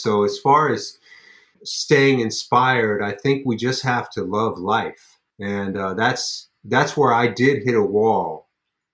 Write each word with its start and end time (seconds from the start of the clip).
So 0.00 0.22
as 0.22 0.38
far 0.38 0.70
as 0.70 0.96
staying 1.64 2.20
inspired, 2.20 3.02
I 3.02 3.12
think 3.12 3.44
we 3.44 3.56
just 3.56 3.82
have 3.82 4.08
to 4.10 4.22
love 4.22 4.58
life, 4.58 5.18
and 5.40 5.76
uh, 5.76 5.94
that's 5.94 6.48
that's 6.64 6.96
where 6.96 7.12
I 7.12 7.26
did 7.26 7.64
hit 7.64 7.74
a 7.74 7.82
wall, 7.82 8.48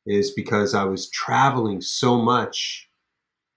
is 0.06 0.30
because 0.30 0.74
I 0.74 0.84
was 0.84 1.10
traveling 1.10 1.82
so 1.82 2.16
much, 2.22 2.88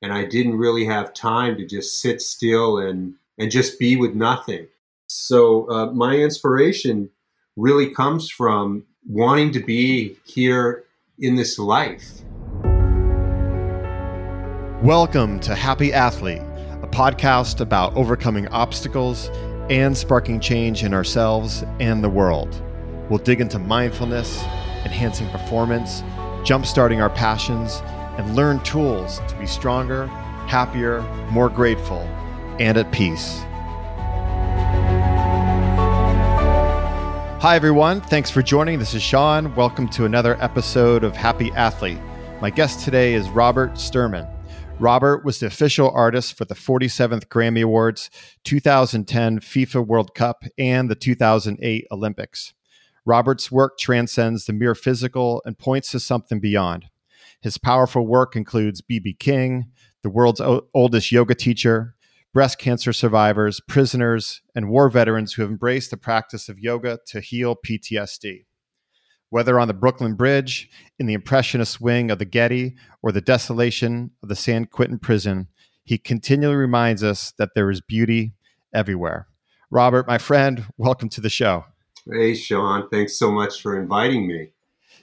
and 0.01 0.11
I 0.11 0.25
didn't 0.25 0.57
really 0.57 0.83
have 0.85 1.13
time 1.13 1.55
to 1.57 1.65
just 1.65 2.01
sit 2.01 2.21
still 2.21 2.79
and 2.79 3.15
and 3.37 3.49
just 3.49 3.79
be 3.79 3.95
with 3.95 4.13
nothing. 4.13 4.67
So 5.07 5.69
uh, 5.69 5.91
my 5.93 6.17
inspiration 6.17 7.09
really 7.55 7.93
comes 7.93 8.29
from 8.29 8.83
wanting 9.07 9.51
to 9.53 9.63
be 9.63 10.17
here 10.25 10.83
in 11.17 11.35
this 11.35 11.57
life. 11.57 12.23
Welcome 14.83 15.39
to 15.39 15.55
Happy 15.55 15.91
Athlete, 15.91 16.43
a 16.83 16.87
podcast 16.87 17.59
about 17.59 17.95
overcoming 17.95 18.47
obstacles 18.49 19.29
and 19.69 19.97
sparking 19.97 20.39
change 20.39 20.83
in 20.83 20.93
ourselves 20.93 21.63
and 21.79 22.03
the 22.03 22.09
world. 22.09 22.61
We'll 23.09 23.17
dig 23.17 23.41
into 23.41 23.57
mindfulness, 23.57 24.43
enhancing 24.85 25.27
performance, 25.29 26.01
jumpstarting 26.43 27.01
our 27.01 27.09
passions, 27.09 27.81
and 28.17 28.35
learn 28.35 28.59
tools 28.59 29.19
to 29.27 29.35
be 29.37 29.47
stronger, 29.47 30.05
happier, 30.45 31.01
more 31.31 31.49
grateful, 31.49 32.01
and 32.59 32.77
at 32.77 32.91
peace. 32.91 33.39
Hi, 37.41 37.55
everyone. 37.55 38.01
Thanks 38.01 38.29
for 38.29 38.43
joining. 38.43 38.77
This 38.77 38.93
is 38.93 39.01
Sean. 39.01 39.55
Welcome 39.55 39.89
to 39.89 40.05
another 40.05 40.37
episode 40.41 41.03
of 41.03 41.15
Happy 41.15 41.51
Athlete. 41.53 41.99
My 42.39 42.51
guest 42.51 42.85
today 42.85 43.15
is 43.15 43.29
Robert 43.29 43.73
Sturman. 43.73 44.36
Robert 44.79 45.25
was 45.25 45.39
the 45.39 45.47
official 45.47 45.89
artist 45.89 46.37
for 46.37 46.45
the 46.45 46.53
47th 46.53 47.25
Grammy 47.29 47.63
Awards, 47.63 48.11
2010 48.43 49.39
FIFA 49.39 49.87
World 49.87 50.13
Cup, 50.13 50.43
and 50.55 50.87
the 50.87 50.93
2008 50.93 51.87
Olympics. 51.91 52.53
Robert's 53.03 53.51
work 53.51 53.79
transcends 53.79 54.45
the 54.45 54.53
mere 54.53 54.75
physical 54.75 55.41
and 55.45 55.57
points 55.57 55.89
to 55.91 55.99
something 55.99 56.39
beyond. 56.39 56.85
His 57.41 57.57
powerful 57.57 58.05
work 58.05 58.35
includes 58.35 58.81
B.B. 58.81 59.15
King, 59.15 59.71
the 60.03 60.11
world's 60.11 60.41
o- 60.41 60.67
oldest 60.75 61.11
yoga 61.11 61.33
teacher, 61.33 61.95
breast 62.31 62.59
cancer 62.59 62.93
survivors, 62.93 63.59
prisoners, 63.67 64.41
and 64.53 64.69
war 64.69 64.91
veterans 64.91 65.33
who 65.33 65.41
have 65.41 65.49
embraced 65.49 65.89
the 65.89 65.97
practice 65.97 66.49
of 66.49 66.59
yoga 66.59 66.99
to 67.07 67.19
heal 67.19 67.55
PTSD. 67.55 68.45
Whether 69.29 69.59
on 69.59 69.67
the 69.67 69.73
Brooklyn 69.73 70.15
Bridge, 70.15 70.69
in 70.97 71.05
the 71.05 71.13
Impressionist 71.13 71.81
wing 71.81 72.09
of 72.11 72.19
the 72.19 72.25
Getty, 72.25 72.75
or 73.01 73.11
the 73.11 73.21
desolation 73.21 74.11
of 74.23 74.29
the 74.29 74.35
San 74.35 74.65
Quentin 74.65 74.99
prison, 74.99 75.47
he 75.83 75.97
continually 75.97 76.55
reminds 76.55 77.03
us 77.03 77.33
that 77.37 77.49
there 77.55 77.69
is 77.69 77.81
beauty 77.81 78.33
everywhere. 78.73 79.27
Robert, 79.69 80.07
my 80.07 80.17
friend, 80.17 80.65
welcome 80.77 81.09
to 81.09 81.21
the 81.21 81.29
show. 81.29 81.65
Hey, 82.09 82.35
Sean. 82.35 82.87
Thanks 82.89 83.19
so 83.19 83.31
much 83.31 83.61
for 83.61 83.81
inviting 83.81 84.27
me. 84.27 84.51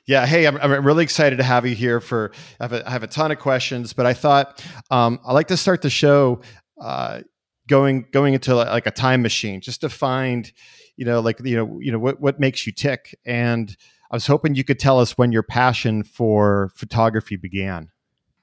Yeah, 0.06 0.27
hey, 0.27 0.47
I'm, 0.47 0.56
I'm 0.58 0.86
really 0.86 1.05
excited 1.05 1.36
to 1.36 1.42
have 1.42 1.67
you 1.67 1.75
here. 1.75 2.00
For 2.00 2.33
I 2.61 2.64
have 2.64 2.72
a, 2.72 2.89
I 2.89 2.91
have 2.91 3.02
a 3.02 3.06
ton 3.06 3.30
of 3.30 3.39
questions, 3.39 3.92
but 3.92 4.05
I 4.05 4.12
thought 4.12 4.62
um, 4.91 5.19
I 5.25 5.33
like 5.33 5.48
to 5.48 5.56
start 5.56 5.83
the 5.83 5.91
show 5.91 6.41
uh, 6.80 7.20
going 7.69 8.06
going 8.11 8.34
into 8.34 8.55
like 8.55 8.86
a 8.86 8.91
time 8.91 9.22
machine, 9.22 9.61
just 9.62 9.80
to 9.80 9.89
find, 9.89 10.52
you 10.97 11.06
know, 11.06 11.20
like 11.20 11.41
you 11.42 11.56
know, 11.56 11.78
you 11.80 11.92
know 11.92 11.98
what 11.98 12.20
what 12.20 12.39
makes 12.39 12.67
you 12.67 12.72
tick, 12.72 13.19
and 13.25 13.75
I 14.10 14.16
was 14.16 14.27
hoping 14.27 14.55
you 14.55 14.64
could 14.64 14.78
tell 14.78 15.00
us 15.00 15.19
when 15.19 15.33
your 15.33 15.42
passion 15.42 16.02
for 16.05 16.70
photography 16.74 17.36
began. 17.36 17.91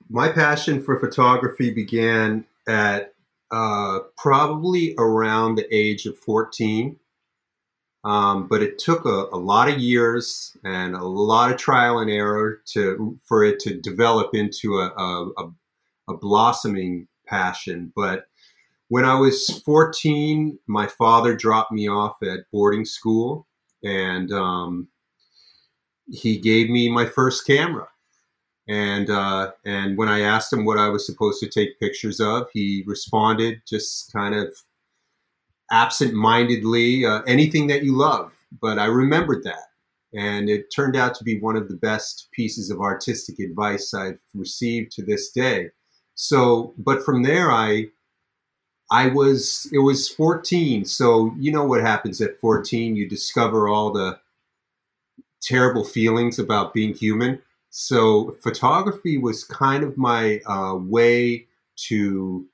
My 0.10 0.30
passion 0.30 0.82
for 0.82 1.00
photography 1.00 1.72
began 1.72 2.46
at 2.68 3.14
uh, 3.52 4.00
probably 4.18 4.96
around 4.98 5.56
the 5.56 5.68
age 5.74 6.06
of 6.06 6.18
14. 6.18 6.98
Um, 8.04 8.48
but 8.48 8.64
it 8.64 8.80
took 8.80 9.06
a, 9.06 9.28
a, 9.32 9.38
lot 9.38 9.70
of 9.70 9.78
years 9.78 10.58
and 10.64 10.96
a 10.96 11.04
lot 11.04 11.52
of 11.52 11.58
trial 11.58 12.00
and 12.00 12.10
error 12.10 12.60
to 12.74 13.20
for 13.26 13.44
it 13.44 13.60
to 13.60 13.80
develop 13.80 14.34
into 14.34 14.80
a, 14.80 14.88
a, 14.88 15.52
a 16.10 16.18
blossoming 16.18 17.08
passion. 17.28 17.94
But 17.96 18.26
when 18.88 19.06
I 19.06 19.20
was 19.20 19.62
14, 19.66 20.58
my 20.68 20.88
father 20.88 21.36
dropped 21.36 21.72
me 21.72 21.88
off 21.88 22.16
at 22.24 22.50
boarding 22.52 22.86
school, 22.86 23.48
and 23.84 24.32
um, 24.32 24.88
he 26.10 26.38
gave 26.38 26.70
me 26.70 26.90
my 26.90 27.06
first 27.06 27.46
camera. 27.46 27.88
And 28.68 29.10
uh, 29.10 29.52
and 29.66 29.98
when 29.98 30.08
I 30.08 30.22
asked 30.22 30.54
him 30.54 30.66
what 30.66 30.78
I 30.78 30.90
was 30.90 31.06
supposed 31.06 31.40
to 31.42 31.50
take 31.50 31.80
pictures 31.80 32.20
of, 32.20 32.48
he 32.54 32.84
responded 32.86 33.62
just 33.68 34.14
kind 34.14 34.36
of 34.36 34.56
absent-mindedly, 35.72 37.06
uh, 37.06 37.22
anything 37.24 37.68
that 37.68 37.84
you 37.84 37.98
love. 37.98 38.34
But 38.62 38.78
I 38.78 38.86
remembered 38.86 39.44
that, 39.44 39.70
and 40.14 40.50
it 40.50 40.74
turned 40.74 40.96
out 40.96 41.16
to 41.16 41.24
be 41.24 41.40
one 41.40 41.56
of 41.56 41.70
the 41.70 41.76
best 41.76 42.28
pieces 42.32 42.70
of 42.70 42.80
artistic 42.80 43.40
advice 43.40 43.94
I've 43.94 44.20
received 44.36 44.92
to 44.94 45.04
this 45.04 45.32
day. 45.32 45.70
So, 46.16 46.74
but 46.78 47.04
from 47.04 47.24
there, 47.24 47.52
I 47.52 47.88
I 48.92 49.08
was 49.08 49.70
it 49.72 49.80
was 49.80 50.10
14. 50.10 50.86
So 50.86 51.34
you 51.40 51.52
know 51.52 51.64
what 51.64 51.82
happens 51.82 52.22
at 52.22 52.40
14? 52.40 52.96
You 52.96 53.10
discover 53.10 53.68
all 53.68 53.92
the 53.92 54.20
terrible 55.42 55.84
feelings 55.84 56.40
about 56.40 56.74
being 56.74 56.94
human. 56.94 57.42
So 57.70 58.36
photography 58.42 59.18
was 59.18 59.44
kind 59.44 59.84
of 59.84 59.98
my 59.98 60.40
uh, 60.46 60.76
way 60.76 61.48
to 61.88 62.46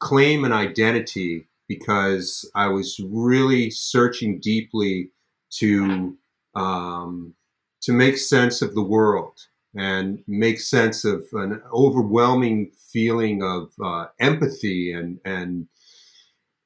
claim 0.00 0.44
an 0.44 0.52
identity 0.52 1.46
because 1.68 2.50
I 2.54 2.68
was 2.68 3.00
really 3.00 3.70
searching 3.70 4.40
deeply 4.40 5.10
to 5.58 6.16
um, 6.54 7.34
to 7.82 7.92
make 7.92 8.18
sense 8.18 8.62
of 8.62 8.74
the 8.74 8.82
world 8.82 9.38
and 9.76 10.22
make 10.26 10.60
sense 10.60 11.04
of 11.04 11.26
an 11.32 11.60
overwhelming 11.72 12.70
feeling 12.92 13.42
of 13.42 13.72
uh, 13.82 14.06
empathy 14.20 14.92
and 14.92 15.18
and 15.24 15.66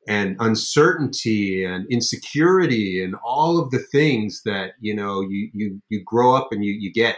and 0.09 0.37
uncertainty 0.41 1.65
and 1.65 1.87
insecurity 1.91 3.05
and 3.05 3.15
all 3.23 3.59
of 3.59 3.71
the 3.71 3.79
things 3.93 4.41
that 4.45 4.73
you 4.81 4.95
know 4.95 5.21
you 5.21 5.51
you 5.53 5.83
you 5.91 6.03
grow 6.05 6.35
up 6.35 6.49
and 6.51 6.65
you 6.65 6.73
you 6.73 6.93
get. 6.93 7.17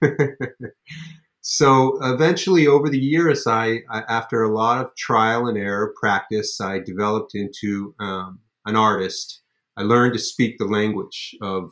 So 1.46 1.98
eventually 2.00 2.66
over 2.66 2.88
the 2.88 2.98
years 2.98 3.46
I, 3.46 3.80
I, 3.90 4.00
after 4.08 4.42
a 4.42 4.54
lot 4.54 4.82
of 4.82 4.96
trial 4.96 5.46
and 5.46 5.58
error 5.58 5.92
practice 6.00 6.58
i 6.58 6.78
developed 6.78 7.34
into 7.34 7.94
um, 8.00 8.38
an 8.64 8.76
artist. 8.76 9.42
I 9.76 9.82
learned 9.82 10.14
to 10.14 10.18
speak 10.18 10.56
the 10.56 10.64
language 10.64 11.36
of 11.42 11.70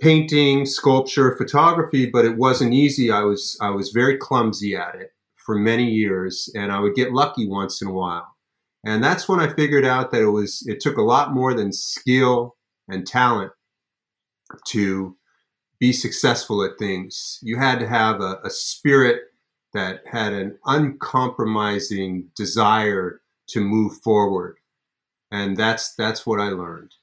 painting 0.00 0.66
sculpture 0.66 1.36
photography 1.36 2.10
but 2.10 2.24
it 2.24 2.36
wasn't 2.38 2.74
easy. 2.74 3.08
I 3.08 3.22
was 3.22 3.56
i 3.62 3.70
was 3.70 3.90
very 3.90 4.16
clumsy 4.16 4.74
at 4.74 4.96
it 4.96 5.10
for 5.36 5.54
many 5.54 5.88
years 5.88 6.50
and 6.56 6.72
i 6.72 6.80
would 6.80 6.96
get 6.96 7.12
lucky 7.12 7.46
once 7.46 7.80
in 7.80 7.86
a 7.86 7.92
while 7.92 8.35
and 8.86 9.02
that's 9.02 9.28
when 9.28 9.40
I 9.40 9.52
figured 9.52 9.84
out 9.84 10.12
that 10.12 10.22
it 10.22 10.30
was 10.30 10.64
it 10.66 10.80
took 10.80 10.96
a 10.96 11.02
lot 11.02 11.34
more 11.34 11.52
than 11.52 11.72
skill 11.72 12.56
and 12.88 13.06
talent 13.06 13.52
to 14.68 15.16
be 15.80 15.92
successful 15.92 16.64
at 16.64 16.78
things. 16.78 17.38
You 17.42 17.58
had 17.58 17.80
to 17.80 17.88
have 17.88 18.20
a, 18.20 18.38
a 18.44 18.50
spirit 18.50 19.22
that 19.74 20.02
had 20.06 20.32
an 20.32 20.58
uncompromising 20.64 22.28
desire 22.36 23.20
to 23.48 23.60
move 23.60 23.98
forward. 24.02 24.56
And 25.32 25.56
that's 25.56 25.94
that's 25.96 26.24
what 26.24 26.40
I 26.40 26.50
learned. 26.50 26.94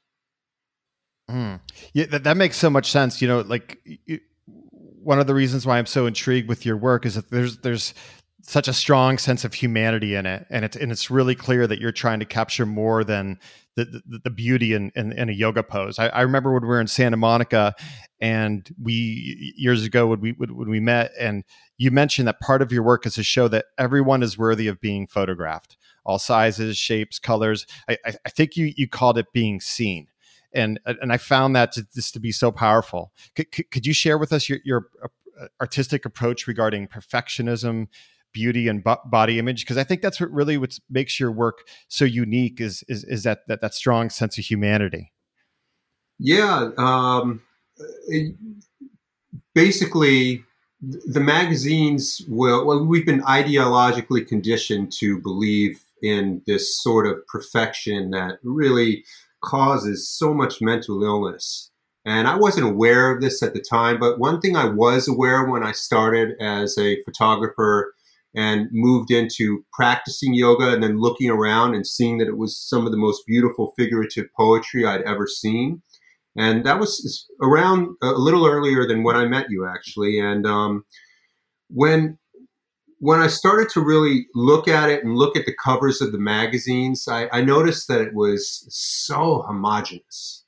Mm. 1.29 1.59
Yeah, 1.93 2.05
that, 2.07 2.23
that 2.23 2.37
makes 2.37 2.57
so 2.57 2.69
much 2.69 2.89
sense. 2.91 3.21
You 3.21 3.27
know, 3.27 3.41
like 3.41 3.79
you, 4.05 4.21
one 4.45 5.19
of 5.19 5.27
the 5.27 5.35
reasons 5.35 5.65
why 5.65 5.77
I'm 5.77 5.85
so 5.85 6.05
intrigued 6.05 6.47
with 6.47 6.65
your 6.65 6.77
work 6.77 7.05
is 7.05 7.15
that 7.15 7.29
there's 7.29 7.57
there's 7.57 7.93
such 8.45 8.67
a 8.67 8.73
strong 8.73 9.17
sense 9.17 9.45
of 9.45 9.53
humanity 9.53 10.15
in 10.15 10.25
it, 10.25 10.45
and 10.49 10.65
it's 10.65 10.75
and 10.75 10.91
it's 10.91 11.09
really 11.09 11.33
clear 11.33 11.65
that 11.65 11.79
you're 11.79 11.91
trying 11.91 12.19
to 12.19 12.25
capture 12.25 12.65
more 12.65 13.03
than 13.03 13.39
the 13.75 13.85
the, 13.85 14.19
the 14.25 14.29
beauty 14.29 14.73
in, 14.73 14.91
in, 14.95 15.13
in 15.13 15.29
a 15.29 15.31
yoga 15.31 15.63
pose. 15.63 15.97
I, 15.97 16.07
I, 16.09 16.21
remember 16.21 16.53
when 16.53 16.61
we 16.61 16.67
were 16.67 16.81
in 16.81 16.87
Santa 16.87 17.17
Monica, 17.17 17.73
and 18.19 18.69
we 18.81 19.53
years 19.57 19.83
ago 19.83 20.07
when 20.07 20.19
we 20.19 20.31
when 20.33 20.69
we 20.69 20.79
met, 20.79 21.11
and 21.19 21.43
you 21.77 21.89
mentioned 21.89 22.27
that 22.27 22.39
part 22.39 22.61
of 22.61 22.71
your 22.71 22.83
work 22.83 23.05
is 23.05 23.15
to 23.15 23.23
show 23.23 23.47
that 23.47 23.65
everyone 23.77 24.21
is 24.21 24.37
worthy 24.37 24.67
of 24.67 24.81
being 24.81 25.07
photographed, 25.07 25.77
all 26.05 26.19
sizes, 26.19 26.77
shapes, 26.77 27.19
colors. 27.19 27.65
I, 27.87 27.97
I 28.05 28.29
think 28.29 28.57
you 28.57 28.73
you 28.75 28.87
called 28.87 29.17
it 29.17 29.27
being 29.33 29.61
seen 29.61 30.07
and 30.53 30.79
and 30.85 31.11
I 31.11 31.17
found 31.17 31.55
that 31.55 31.71
to, 31.73 31.87
just 31.93 32.13
to 32.13 32.19
be 32.19 32.31
so 32.31 32.51
powerful. 32.51 33.11
Could, 33.35 33.71
could 33.71 33.85
you 33.85 33.93
share 33.93 34.17
with 34.17 34.31
us 34.31 34.47
your, 34.47 34.59
your 34.63 34.87
uh, 35.03 35.47
artistic 35.59 36.05
approach 36.05 36.47
regarding 36.47 36.87
perfectionism, 36.87 37.87
beauty 38.33 38.67
and 38.67 38.83
body 39.05 39.39
image 39.39 39.63
because 39.63 39.77
i 39.77 39.83
think 39.83 40.01
that's 40.01 40.19
what 40.19 40.31
really 40.31 40.57
what 40.57 40.77
makes 40.89 41.19
your 41.19 41.31
work 41.31 41.59
so 41.87 42.05
unique 42.05 42.59
is 42.59 42.83
is, 42.87 43.03
is 43.05 43.23
that, 43.23 43.39
that 43.47 43.61
that 43.61 43.73
strong 43.73 44.09
sense 44.09 44.37
of 44.37 44.45
humanity 44.45 45.11
yeah 46.19 46.69
um, 46.77 47.41
it, 48.07 48.35
basically 49.53 50.43
the 50.81 51.19
magazines 51.19 52.21
will 52.27 52.65
well 52.65 52.85
we've 52.85 53.05
been 53.05 53.21
ideologically 53.21 54.27
conditioned 54.27 54.91
to 54.91 55.19
believe 55.19 55.83
in 56.03 56.41
this 56.45 56.77
sort 56.83 57.07
of 57.07 57.25
perfection 57.27 58.11
that 58.11 58.37
really 58.43 59.03
causes 59.43 60.07
so 60.07 60.33
much 60.33 60.61
mental 60.61 61.03
illness. 61.03 61.71
And 62.05 62.27
I 62.27 62.35
wasn't 62.35 62.67
aware 62.67 63.11
of 63.11 63.21
this 63.21 63.41
at 63.41 63.53
the 63.53 63.61
time, 63.61 63.99
but 63.99 64.19
one 64.19 64.41
thing 64.41 64.57
I 64.57 64.65
was 64.65 65.07
aware 65.07 65.45
when 65.45 65.63
I 65.63 65.71
started 65.71 66.35
as 66.41 66.77
a 66.77 67.01
photographer 67.03 67.93
and 68.35 68.67
moved 68.71 69.11
into 69.11 69.63
practicing 69.73 70.33
yoga 70.33 70.73
and 70.73 70.83
then 70.83 70.99
looking 70.99 71.29
around 71.29 71.75
and 71.75 71.85
seeing 71.85 72.17
that 72.17 72.27
it 72.27 72.37
was 72.37 72.57
some 72.57 72.85
of 72.85 72.91
the 72.91 72.97
most 72.97 73.25
beautiful 73.27 73.73
figurative 73.77 74.25
poetry 74.35 74.85
I'd 74.85 75.03
ever 75.03 75.27
seen. 75.27 75.81
And 76.35 76.65
that 76.65 76.79
was 76.79 77.27
around 77.41 77.95
a 78.01 78.13
little 78.13 78.47
earlier 78.47 78.87
than 78.87 79.03
when 79.03 79.15
I 79.15 79.25
met 79.25 79.47
you, 79.49 79.67
actually. 79.67 80.19
And 80.19 80.47
um, 80.47 80.83
when 81.69 82.17
when 82.99 83.19
I 83.19 83.27
started 83.27 83.69
to 83.71 83.81
really 83.81 84.27
look 84.33 84.69
at 84.69 84.89
it 84.89 85.03
and 85.03 85.17
look 85.17 85.35
at 85.35 85.45
the 85.45 85.55
covers 85.61 86.01
of 86.01 86.13
the 86.13 86.17
magazines, 86.17 87.05
I, 87.05 87.27
I 87.33 87.41
noticed 87.41 87.89
that 87.89 87.99
it 87.99 88.13
was 88.13 88.65
so 88.69 89.43
homogenous. 89.45 90.45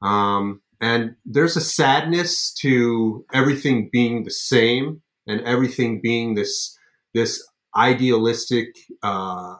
Um, 0.00 0.62
and 0.80 1.14
there's 1.26 1.56
a 1.56 1.60
sadness 1.60 2.54
to 2.60 3.22
everything 3.34 3.90
being 3.92 4.24
the 4.24 4.30
same 4.30 5.02
and 5.26 5.42
everything 5.42 6.00
being 6.00 6.34
this 6.34 6.77
this 7.18 7.46
idealistic 7.76 8.76
uh, 9.02 9.56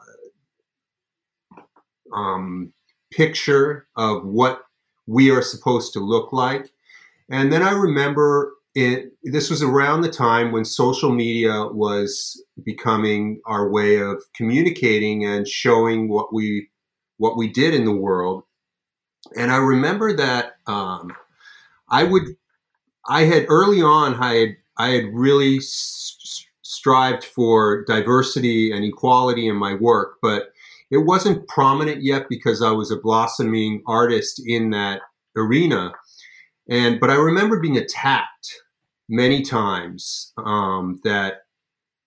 um, 2.13 2.73
picture 3.11 3.87
of 3.95 4.25
what 4.25 4.61
we 5.07 5.29
are 5.31 5.41
supposed 5.41 5.93
to 5.93 5.99
look 5.99 6.31
like. 6.31 6.71
And 7.29 7.51
then 7.51 7.61
I 7.61 7.71
remember 7.71 8.53
it, 8.75 9.11
this 9.23 9.49
was 9.49 9.61
around 9.61 10.01
the 10.01 10.11
time 10.11 10.51
when 10.51 10.63
social 10.63 11.11
media 11.11 11.67
was 11.67 12.41
becoming 12.63 13.41
our 13.45 13.69
way 13.69 13.97
of 13.97 14.23
communicating 14.33 15.25
and 15.25 15.47
showing 15.47 16.09
what 16.09 16.33
we 16.33 16.69
what 17.17 17.35
we 17.35 17.49
did 17.49 17.73
in 17.73 17.83
the 17.83 17.95
world. 17.95 18.43
And 19.35 19.51
I 19.51 19.57
remember 19.57 20.15
that 20.15 20.53
um, 20.67 21.11
I 21.89 22.03
would 22.03 22.23
I 23.07 23.23
had 23.23 23.47
early 23.49 23.81
on 23.81 24.15
I 24.15 24.33
had 24.35 24.49
I 24.77 24.89
had 24.89 25.05
really 25.13 25.59
strived 26.79 27.25
for 27.25 27.83
diversity 27.85 28.71
and 28.71 28.85
equality 28.85 29.47
in 29.47 29.55
my 29.57 29.75
work, 29.75 30.15
but 30.21 30.53
it 30.89 30.99
wasn't 30.99 31.47
prominent 31.47 32.01
yet 32.01 32.27
because 32.29 32.61
I 32.61 32.71
was 32.71 32.89
a 32.89 32.97
blossoming 32.97 33.83
artist 33.85 34.41
in 34.45 34.69
that 34.71 35.01
arena. 35.35 35.91
And 36.69 36.99
but 36.99 37.09
I 37.09 37.15
remember 37.15 37.59
being 37.59 37.77
attacked 37.77 38.55
many 39.09 39.41
times 39.41 40.31
um, 40.37 40.99
that 41.03 41.41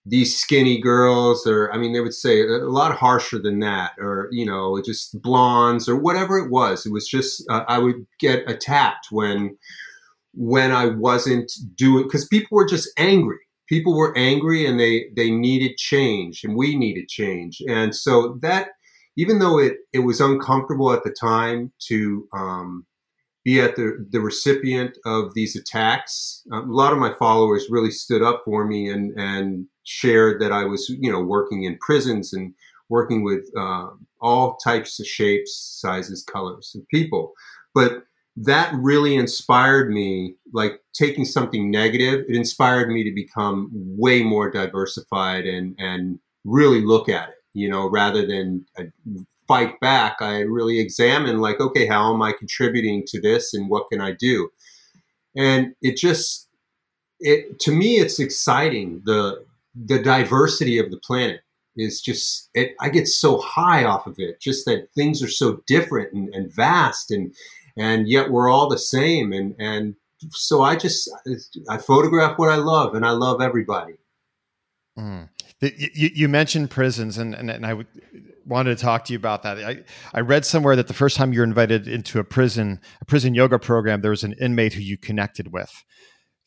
these 0.05 0.37
skinny 0.37 0.81
girls, 0.81 1.45
or 1.45 1.71
I 1.71 1.77
mean, 1.77 1.93
they 1.93 2.01
would 2.01 2.15
say 2.15 2.41
a 2.41 2.57
lot 2.65 2.95
harsher 2.95 3.39
than 3.39 3.59
that, 3.59 3.91
or 3.99 4.27
you 4.31 4.45
know, 4.45 4.81
just 4.83 5.21
blondes 5.21 5.87
or 5.87 5.95
whatever 5.95 6.39
it 6.39 6.49
was. 6.49 6.85
It 6.85 6.91
was 6.91 7.07
just 7.07 7.43
uh, 7.49 7.63
I 7.67 7.77
would 7.77 8.07
get 8.19 8.49
attacked 8.49 9.07
when 9.11 9.55
when 10.33 10.71
I 10.71 10.87
wasn't 10.87 11.51
doing 11.75 12.03
because 12.05 12.27
people 12.27 12.55
were 12.55 12.67
just 12.67 12.89
angry 12.97 13.39
people 13.73 13.95
were 13.97 14.15
angry 14.15 14.67
and 14.67 14.79
they 14.79 15.07
they 15.15 15.31
needed 15.31 15.77
change 15.77 16.43
and 16.43 16.55
we 16.55 16.75
needed 16.75 17.07
change. 17.07 17.59
And 17.67 17.95
so 17.95 18.37
that 18.43 18.69
even 19.17 19.39
though 19.39 19.57
it 19.57 19.77
it 19.91 20.03
was 20.09 20.21
uncomfortable 20.21 20.93
at 20.93 21.03
the 21.03 21.15
time 21.33 21.71
to 21.87 22.27
um, 22.33 22.85
be 23.43 23.59
at 23.59 23.75
the 23.75 24.05
the 24.11 24.21
recipient 24.21 24.95
of 25.05 25.33
these 25.33 25.55
attacks 25.55 26.43
a 26.51 26.59
lot 26.59 26.93
of 26.93 26.99
my 26.99 27.13
followers 27.23 27.73
really 27.75 27.91
stood 27.91 28.21
up 28.21 28.43
for 28.45 28.65
me 28.71 28.89
and 28.93 29.05
and 29.19 29.65
shared 29.83 30.39
that 30.39 30.51
I 30.51 30.63
was 30.65 30.87
you 31.05 31.11
know 31.11 31.23
working 31.35 31.63
in 31.63 31.77
prisons 31.87 32.33
and 32.33 32.53
working 32.89 33.23
with 33.23 33.43
uh, 33.57 33.87
all 34.21 34.55
types 34.57 34.99
of 34.99 35.07
shapes 35.07 35.53
sizes 35.81 36.23
colors 36.23 36.75
of 36.75 36.87
people. 36.89 37.33
But 37.73 38.03
that 38.35 38.73
really 38.73 39.15
inspired 39.15 39.91
me 39.91 40.35
like 40.53 40.81
taking 40.93 41.25
something 41.25 41.69
negative 41.69 42.25
it 42.27 42.35
inspired 42.35 42.89
me 42.89 43.03
to 43.03 43.13
become 43.13 43.69
way 43.73 44.23
more 44.23 44.49
diversified 44.49 45.45
and 45.45 45.75
and 45.77 46.19
really 46.43 46.81
look 46.81 47.07
at 47.09 47.29
it 47.29 47.35
you 47.53 47.69
know 47.69 47.87
rather 47.89 48.25
than 48.25 48.65
uh, 48.79 48.83
fight 49.47 49.79
back 49.79 50.17
i 50.21 50.39
really 50.39 50.79
examine 50.79 51.39
like 51.39 51.59
okay 51.59 51.85
how 51.85 52.13
am 52.13 52.21
i 52.21 52.31
contributing 52.31 53.03
to 53.05 53.21
this 53.21 53.53
and 53.53 53.69
what 53.69 53.87
can 53.91 54.01
i 54.01 54.11
do? 54.11 54.49
And 55.35 55.75
it 55.81 55.97
just 55.97 56.47
it 57.19 57.59
to 57.61 57.71
me 57.71 57.97
it's 57.97 58.19
exciting 58.19 59.01
the 59.05 59.43
the 59.75 60.01
diversity 60.01 60.77
of 60.77 60.91
the 60.91 60.97
planet 60.97 61.41
is 61.75 62.01
just 62.01 62.49
it, 62.53 62.75
i 62.79 62.89
get 62.89 63.07
so 63.07 63.39
high 63.39 63.83
off 63.83 64.05
of 64.05 64.15
it 64.19 64.39
just 64.39 64.65
that 64.65 64.89
things 64.93 65.23
are 65.23 65.29
so 65.29 65.61
different 65.65 66.13
and, 66.13 66.29
and 66.35 66.53
vast 66.53 67.09
and 67.09 67.33
and 67.77 68.07
yet 68.07 68.31
we're 68.31 68.49
all 68.49 68.69
the 68.69 68.77
same. 68.77 69.33
And 69.33 69.55
and 69.59 69.95
so 70.31 70.61
I 70.61 70.75
just 70.75 71.09
I 71.69 71.77
photograph 71.77 72.37
what 72.37 72.49
I 72.49 72.55
love, 72.55 72.95
and 72.95 73.05
I 73.05 73.11
love 73.11 73.41
everybody. 73.41 73.93
Mm. 74.97 75.29
You, 75.61 76.09
you, 76.13 76.29
mentioned 76.29 76.69
prisons, 76.69 77.17
and, 77.17 77.33
and, 77.33 77.49
and 77.49 77.65
I 77.65 77.69
w- 77.69 77.87
wanted 78.45 78.77
to 78.77 78.83
talk 78.83 79.05
to 79.05 79.13
you 79.13 79.17
about 79.17 79.43
that. 79.43 79.57
I, 79.59 79.83
I 80.13 80.19
read 80.19 80.45
somewhere 80.45 80.75
that 80.75 80.87
the 80.87 80.93
first 80.93 81.15
time 81.15 81.31
you 81.31 81.39
were 81.39 81.45
invited 81.45 81.87
into 81.87 82.19
a 82.19 82.23
prison, 82.23 82.81
a 83.01 83.05
prison 83.05 83.33
yoga 83.33 83.57
program, 83.57 84.01
there 84.01 84.11
was 84.11 84.23
an 84.23 84.33
inmate 84.33 84.73
who 84.73 84.81
you 84.81 84.97
connected 84.97 85.53
with. 85.53 85.71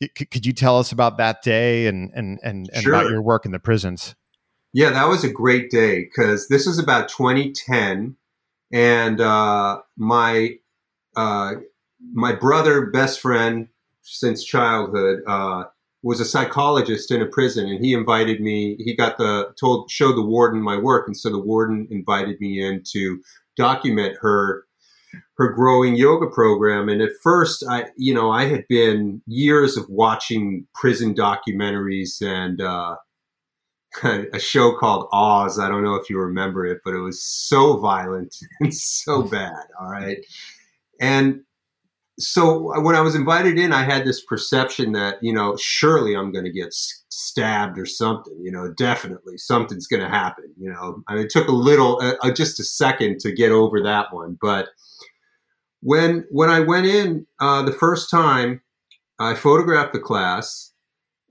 C- 0.01 0.25
could 0.25 0.45
you 0.45 0.53
tell 0.53 0.77
us 0.77 0.91
about 0.91 1.17
that 1.17 1.41
day 1.41 1.87
and 1.87 2.11
and 2.13 2.39
and, 2.43 2.69
and 2.71 2.83
sure. 2.83 2.93
about 2.93 3.09
your 3.09 3.21
work 3.21 3.45
in 3.45 3.51
the 3.51 3.59
prisons? 3.59 4.15
Yeah, 4.71 4.91
that 4.91 5.07
was 5.07 5.23
a 5.23 5.31
great 5.31 5.71
day 5.71 6.03
because 6.03 6.47
this 6.49 6.67
was 6.67 6.77
about 6.77 7.09
2010, 7.09 8.15
and 8.71 9.21
uh, 9.21 9.79
my 9.97 10.57
uh, 11.17 11.55
my 12.13 12.33
brother, 12.33 12.85
best 12.85 13.19
friend 13.19 13.67
since 14.03 14.43
childhood, 14.43 15.19
uh, 15.27 15.63
was 16.03 16.19
a 16.19 16.25
psychologist 16.25 17.11
in 17.11 17.21
a 17.21 17.25
prison, 17.25 17.67
and 17.67 17.83
he 17.83 17.93
invited 17.93 18.39
me. 18.39 18.75
He 18.79 18.95
got 18.95 19.17
the 19.17 19.53
told 19.59 19.89
show 19.91 20.13
the 20.13 20.25
warden 20.25 20.61
my 20.61 20.77
work, 20.77 21.07
and 21.07 21.17
so 21.17 21.29
the 21.29 21.39
warden 21.39 21.87
invited 21.89 22.39
me 22.39 22.63
in 22.63 22.83
to 22.91 23.19
document 23.57 24.15
her 24.21 24.63
her 25.37 25.51
growing 25.53 25.95
yoga 25.95 26.27
program. 26.27 26.87
And 26.87 27.01
at 27.01 27.11
first, 27.23 27.65
I 27.67 27.85
you 27.97 28.13
know 28.13 28.31
I 28.31 28.45
had 28.45 28.65
been 28.69 29.21
years 29.25 29.75
of 29.75 29.89
watching 29.89 30.67
prison 30.73 31.13
documentaries 31.13 32.21
and. 32.21 32.61
Uh, 32.61 32.95
a 34.03 34.39
show 34.39 34.75
called 34.77 35.07
Oz. 35.11 35.59
I 35.59 35.69
don't 35.69 35.83
know 35.83 35.95
if 35.95 36.09
you 36.09 36.19
remember 36.19 36.65
it, 36.65 36.81
but 36.83 36.93
it 36.93 36.99
was 36.99 37.23
so 37.23 37.77
violent 37.77 38.35
and 38.59 38.73
so 38.73 39.23
bad. 39.23 39.63
All 39.79 39.89
right. 39.89 40.17
And 40.99 41.41
so 42.19 42.81
when 42.81 42.95
I 42.95 43.01
was 43.01 43.15
invited 43.15 43.59
in, 43.59 43.71
I 43.71 43.83
had 43.83 44.05
this 44.05 44.23
perception 44.23 44.91
that, 44.93 45.21
you 45.21 45.31
know, 45.31 45.55
surely 45.57 46.15
I'm 46.15 46.31
going 46.31 46.45
to 46.45 46.51
get 46.51 46.73
stabbed 46.73 47.77
or 47.77 47.85
something, 47.85 48.35
you 48.41 48.51
know, 48.51 48.73
definitely 48.73 49.37
something's 49.37 49.87
going 49.87 50.01
to 50.01 50.09
happen, 50.09 50.51
you 50.57 50.71
know. 50.71 51.03
I 51.07 51.15
mean, 51.15 51.25
it 51.25 51.29
took 51.29 51.47
a 51.47 51.51
little, 51.51 51.99
uh, 52.01 52.15
uh, 52.23 52.31
just 52.31 52.59
a 52.59 52.63
second 52.63 53.19
to 53.19 53.31
get 53.31 53.51
over 53.51 53.81
that 53.83 54.11
one. 54.11 54.37
But 54.41 54.69
when, 55.81 56.25
when 56.31 56.49
I 56.49 56.59
went 56.59 56.87
in 56.87 57.27
uh, 57.39 57.61
the 57.63 57.71
first 57.71 58.09
time, 58.09 58.61
I 59.19 59.35
photographed 59.35 59.93
the 59.93 59.99
class 59.99 60.71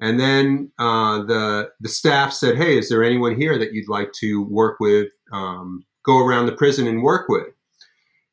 and 0.00 0.20
then 0.20 0.70
uh, 0.78 1.24
the, 1.24 1.70
the 1.80 1.88
staff 1.88 2.32
said, 2.32 2.56
Hey, 2.56 2.78
is 2.78 2.88
there 2.88 3.02
anyone 3.02 3.34
here 3.34 3.58
that 3.58 3.72
you'd 3.72 3.88
like 3.88 4.12
to 4.14 4.42
work 4.44 4.78
with, 4.78 5.08
um, 5.32 5.84
go 6.04 6.18
around 6.18 6.46
the 6.46 6.52
prison 6.52 6.86
and 6.86 7.02
work 7.02 7.28
with? 7.28 7.55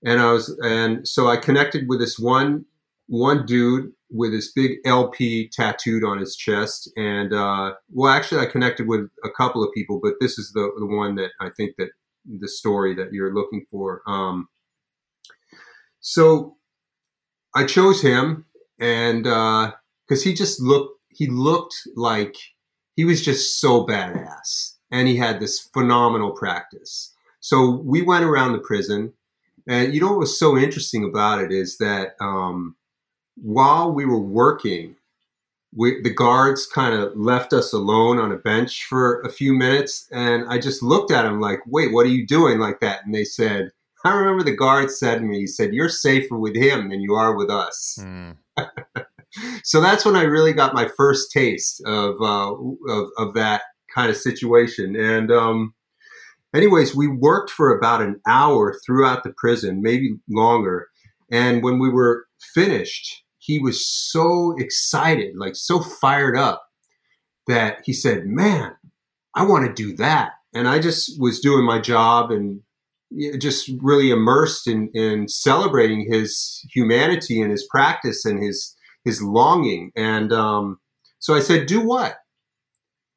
And 0.03 0.19
I 0.19 0.31
was 0.31 0.57
and 0.63 1.07
so 1.07 1.27
I 1.27 1.37
connected 1.37 1.87
with 1.87 1.99
this 1.99 2.19
one 2.19 2.65
one 3.07 3.45
dude 3.45 3.91
with 4.09 4.31
this 4.31 4.51
big 4.51 4.77
LP 4.85 5.49
tattooed 5.49 6.03
on 6.03 6.19
his 6.19 6.35
chest, 6.35 6.91
and 6.95 7.33
uh, 7.33 7.73
well, 7.91 8.11
actually, 8.11 8.41
I 8.41 8.45
connected 8.45 8.87
with 8.87 9.09
a 9.23 9.29
couple 9.29 9.63
of 9.63 9.73
people, 9.73 9.99
but 10.01 10.13
this 10.19 10.37
is 10.37 10.51
the 10.53 10.71
the 10.77 10.85
one 10.85 11.15
that 11.15 11.31
I 11.41 11.49
think 11.49 11.75
that 11.77 11.89
the 12.25 12.47
story 12.47 12.95
that 12.95 13.11
you're 13.11 13.33
looking 13.33 13.65
for. 13.69 14.01
Um, 14.07 14.47
so 15.99 16.57
I 17.55 17.65
chose 17.65 18.01
him, 18.01 18.45
and 18.79 19.23
because 19.23 20.21
uh, 20.21 20.23
he 20.23 20.33
just 20.33 20.61
looked 20.61 20.99
he 21.09 21.27
looked 21.27 21.75
like 21.95 22.35
he 22.95 23.05
was 23.05 23.23
just 23.23 23.59
so 23.59 23.85
badass, 23.85 24.75
and 24.91 25.07
he 25.07 25.17
had 25.17 25.39
this 25.39 25.59
phenomenal 25.59 26.31
practice. 26.31 27.13
So 27.39 27.81
we 27.83 28.01
went 28.01 28.23
around 28.23 28.53
the 28.53 28.59
prison 28.59 29.13
and 29.67 29.93
you 29.93 30.01
know 30.01 30.09
what 30.09 30.19
was 30.19 30.39
so 30.39 30.57
interesting 30.57 31.03
about 31.03 31.41
it 31.41 31.51
is 31.51 31.77
that 31.77 32.15
um, 32.19 32.75
while 33.35 33.91
we 33.91 34.05
were 34.05 34.19
working, 34.19 34.95
we, 35.75 36.01
the 36.01 36.13
guards 36.13 36.67
kind 36.67 36.93
of 36.93 37.15
left 37.15 37.53
us 37.53 37.73
alone 37.73 38.19
on 38.19 38.31
a 38.31 38.37
bench 38.37 38.85
for 38.85 39.21
a 39.21 39.29
few 39.29 39.53
minutes, 39.53 40.07
and 40.11 40.45
I 40.47 40.59
just 40.59 40.83
looked 40.83 41.11
at 41.11 41.23
them 41.23 41.39
like, 41.39 41.59
"Wait, 41.65 41.93
what 41.93 42.05
are 42.05 42.09
you 42.09 42.27
doing 42.27 42.59
like 42.59 42.79
that?" 42.81 43.05
And 43.05 43.13
they 43.13 43.23
said, 43.23 43.71
"I 44.05 44.13
remember 44.13 44.43
the 44.43 44.55
guard 44.55 44.91
said 44.91 45.19
to 45.19 45.21
me, 45.21 45.39
he 45.39 45.47
said, 45.47 45.73
you're 45.73 45.89
safer 45.89 46.37
with 46.37 46.55
him 46.55 46.89
than 46.89 47.01
you 47.01 47.15
are 47.15 47.35
with 47.35 47.49
us." 47.49 47.97
Mm. 47.99 48.37
so 49.63 49.81
that's 49.81 50.05
when 50.05 50.15
I 50.15 50.23
really 50.23 50.53
got 50.53 50.75
my 50.75 50.89
first 50.95 51.31
taste 51.31 51.81
of 51.85 52.15
uh, 52.21 52.53
of, 52.89 53.09
of 53.17 53.33
that 53.33 53.63
kind 53.93 54.09
of 54.09 54.17
situation, 54.17 54.95
and 54.95 55.31
um, 55.31 55.73
anyways, 56.53 56.95
we 56.95 57.07
worked 57.07 57.49
for 57.49 57.75
about 57.75 58.01
an 58.01 58.21
hour 58.27 58.77
throughout 58.85 59.23
the 59.23 59.33
prison, 59.35 59.81
maybe 59.81 60.15
longer. 60.29 60.87
And 61.31 61.63
when 61.63 61.79
we 61.79 61.89
were 61.89 62.25
finished, 62.53 63.23
he 63.39 63.59
was 63.59 63.85
so 63.85 64.55
excited, 64.57 65.35
like 65.35 65.55
so 65.55 65.81
fired 65.81 66.37
up 66.37 66.63
that 67.47 67.79
he 67.83 67.93
said, 67.93 68.25
Man, 68.25 68.73
I 69.35 69.45
want 69.45 69.65
to 69.65 69.73
do 69.73 69.95
that. 69.97 70.31
And 70.53 70.67
I 70.67 70.79
just 70.79 71.19
was 71.19 71.39
doing 71.39 71.65
my 71.65 71.79
job 71.79 72.31
and 72.31 72.61
just 73.39 73.69
really 73.81 74.11
immersed 74.11 74.67
in, 74.67 74.89
in 74.93 75.27
celebrating 75.27 76.11
his 76.11 76.65
humanity 76.73 77.41
and 77.41 77.51
his 77.51 77.67
practice 77.69 78.25
and 78.25 78.41
his 78.41 78.75
his 79.03 79.21
longing. 79.21 79.91
And 79.95 80.31
um, 80.31 80.79
so 81.19 81.33
I 81.33 81.39
said, 81.39 81.65
"Do 81.65 81.81
what?" 81.81 82.15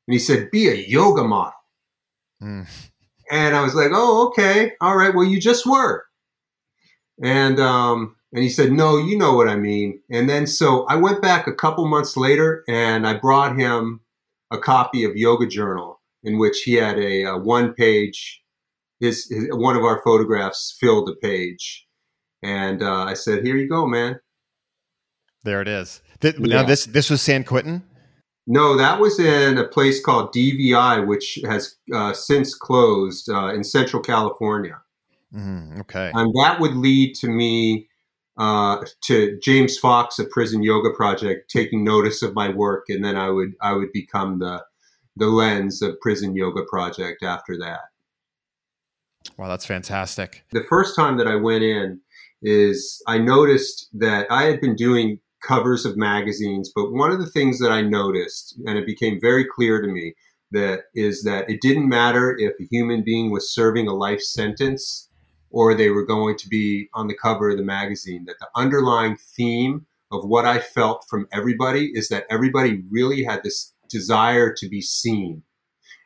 And 0.07 0.13
he 0.13 0.19
said, 0.19 0.51
"Be 0.51 0.69
a 0.69 0.75
yoga 0.75 1.25
model." 1.25 1.53
Mm. 2.43 2.67
And 3.31 3.57
I 3.57 3.63
was 3.63 3.75
like, 3.75 3.91
"Oh, 3.93 4.29
okay, 4.29 4.73
all 4.81 4.97
right. 4.97 5.15
Well, 5.15 5.25
you 5.25 5.41
just 5.41 5.67
were." 5.67 6.05
And 7.23 7.59
um, 7.59 8.17
and 8.33 8.43
he 8.43 8.49
said, 8.49 8.73
"No, 8.73 8.99
you 8.99 9.19
know 9.19 9.35
what 9.35 9.49
I 9.49 9.57
mean." 9.57 10.01
And 10.11 10.29
then 10.29 10.47
so 10.47 10.85
I 10.87 10.97
went 10.97 11.23
back 11.23 11.47
a 11.47 11.55
couple 11.55 11.87
months 11.89 12.17
later, 12.17 12.63
and 12.69 13.07
I 13.07 13.15
brought 13.15 13.57
him 13.57 14.01
a 14.51 14.59
copy 14.59 15.05
of 15.05 15.17
Yoga 15.17 15.47
Journal, 15.47 16.01
in 16.23 16.39
which 16.39 16.63
he 16.63 16.75
had 16.75 16.99
a, 16.99 17.25
a 17.25 17.39
one 17.39 17.75
page 17.75 18.43
his, 19.01 19.29
his, 19.31 19.49
one 19.51 19.77
of 19.77 19.85
our 19.85 20.01
photographs 20.03 20.77
filled 20.81 21.07
the 21.07 21.17
page, 21.17 21.87
and 22.43 22.83
uh, 22.83 23.05
I 23.05 23.15
said, 23.15 23.45
"Here 23.45 23.57
you 23.57 23.69
go, 23.69 23.87
man." 23.87 24.21
There 25.45 25.61
it 25.61 25.69
is. 25.69 26.03
Th- 26.21 26.35
yeah. 26.39 26.63
Now 26.63 26.63
this 26.65 26.87
this 26.87 27.11
was 27.11 27.23
San 27.23 27.45
Quentin. 27.45 27.83
No, 28.47 28.77
that 28.77 29.01
was 29.01 29.19
in 29.19 29.59
a 29.59 29.67
place 29.67 30.01
called 30.01 30.33
DVI, 30.33 31.05
which 31.07 31.39
has 31.45 31.77
uh, 31.93 32.13
since 32.13 32.55
closed 32.55 33.29
uh, 33.29 33.53
in 33.53 33.65
Central 33.65 34.01
California. 34.01 34.81
Mm, 35.35 35.81
okay, 35.81 36.13
and 36.15 36.33
that 36.41 36.61
would 36.61 36.77
lead 36.77 37.15
to 37.17 37.29
me 37.29 37.89
uh, 38.39 38.85
to 39.03 39.39
James 39.43 39.79
Fox, 39.79 40.19
a 40.19 40.25
prison 40.25 40.63
yoga 40.63 40.91
project, 40.91 41.51
taking 41.51 41.83
notice 41.83 42.23
of 42.23 42.35
my 42.35 42.49
work, 42.49 42.85
and 42.89 43.05
then 43.05 43.17
I 43.17 43.31
would 43.31 43.55
I 43.61 43.73
would 43.73 43.93
become 43.93 44.39
the 44.39 44.63
the 45.17 45.27
lens 45.27 45.83
of 45.83 46.01
prison 46.01 46.37
yoga 46.37 46.63
project 46.65 47.23
after 47.23 47.57
that. 47.59 47.81
Wow, 49.37 49.49
that's 49.49 49.67
fantastic. 49.67 50.45
The 50.53 50.65
first 50.69 50.95
time 50.95 51.17
that 51.19 51.27
I 51.27 51.35
went 51.35 51.65
in 51.65 52.01
is 52.43 53.03
I 53.09 53.19
noticed 53.19 53.89
that 53.95 54.27
I 54.31 54.45
had 54.45 54.61
been 54.61 54.77
doing 54.77 55.19
covers 55.43 55.85
of 55.85 55.97
magazines, 55.97 56.73
but 56.75 56.93
one 56.93 57.11
of 57.11 57.19
the 57.19 57.31
things 57.31 57.59
that 57.61 57.71
I 57.71 57.83
noticed, 57.83 58.59
and 58.67 58.79
it 58.79 58.87
became 58.87 59.21
very 59.21 59.45
clear 59.45 59.81
to 59.81 59.89
me, 59.89 60.15
that 60.53 60.85
is 60.95 61.25
that 61.25 61.51
it 61.51 61.61
didn't 61.61 61.89
matter 61.89 62.37
if 62.39 62.55
a 62.61 62.69
human 62.71 63.03
being 63.03 63.31
was 63.31 63.53
serving 63.53 63.89
a 63.89 63.95
life 63.95 64.21
sentence 64.21 65.09
or 65.51 65.75
they 65.75 65.91
were 65.91 66.05
going 66.05 66.37
to 66.37 66.49
be 66.49 66.89
on 66.95 67.09
the 67.09 67.17
cover 67.17 67.51
of 67.51 67.57
the 67.57 67.65
magazine, 67.65 68.25
that 68.27 68.39
the 68.41 68.49
underlying 68.55 69.17
theme 69.17 69.87
of 70.13 70.25
what 70.25 70.45
I 70.45 70.61
felt 70.61 71.05
from 71.09 71.27
everybody 71.33 71.91
is 71.95 72.09
that 72.09 72.27
everybody 72.31 72.83
really 72.91 73.25
had 73.25 73.43
this 73.43 73.73
desire 73.89 74.53
to 74.53 74.69
be 74.69 74.81
seen 74.81 75.43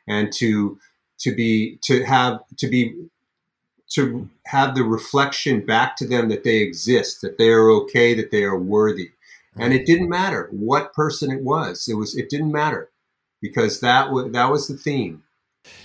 and 0.07 0.31
to 0.33 0.79
to 1.19 1.35
be 1.35 1.77
to 1.83 2.03
have 2.03 2.39
to 2.57 2.67
be 2.67 2.95
to 3.91 4.29
have 4.45 4.73
the 4.73 4.83
reflection 4.83 5.65
back 5.65 5.95
to 5.97 6.07
them 6.07 6.29
that 6.29 6.43
they 6.43 6.57
exist, 6.57 7.21
that 7.21 7.37
they 7.37 7.49
are 7.49 7.69
okay, 7.69 8.13
that 8.13 8.31
they 8.31 8.43
are 8.43 8.57
worthy. 8.57 9.11
And 9.57 9.73
it 9.73 9.85
didn't 9.85 10.09
matter 10.09 10.49
what 10.51 10.93
person 10.93 11.31
it 11.31 11.43
was. 11.43 11.87
It 11.87 11.95
was 11.95 12.15
it 12.15 12.29
didn't 12.29 12.51
matter 12.51 12.89
because 13.41 13.79
that 13.81 14.11
was 14.11 14.31
that 14.31 14.49
was 14.49 14.67
the 14.67 14.77
theme. 14.77 15.23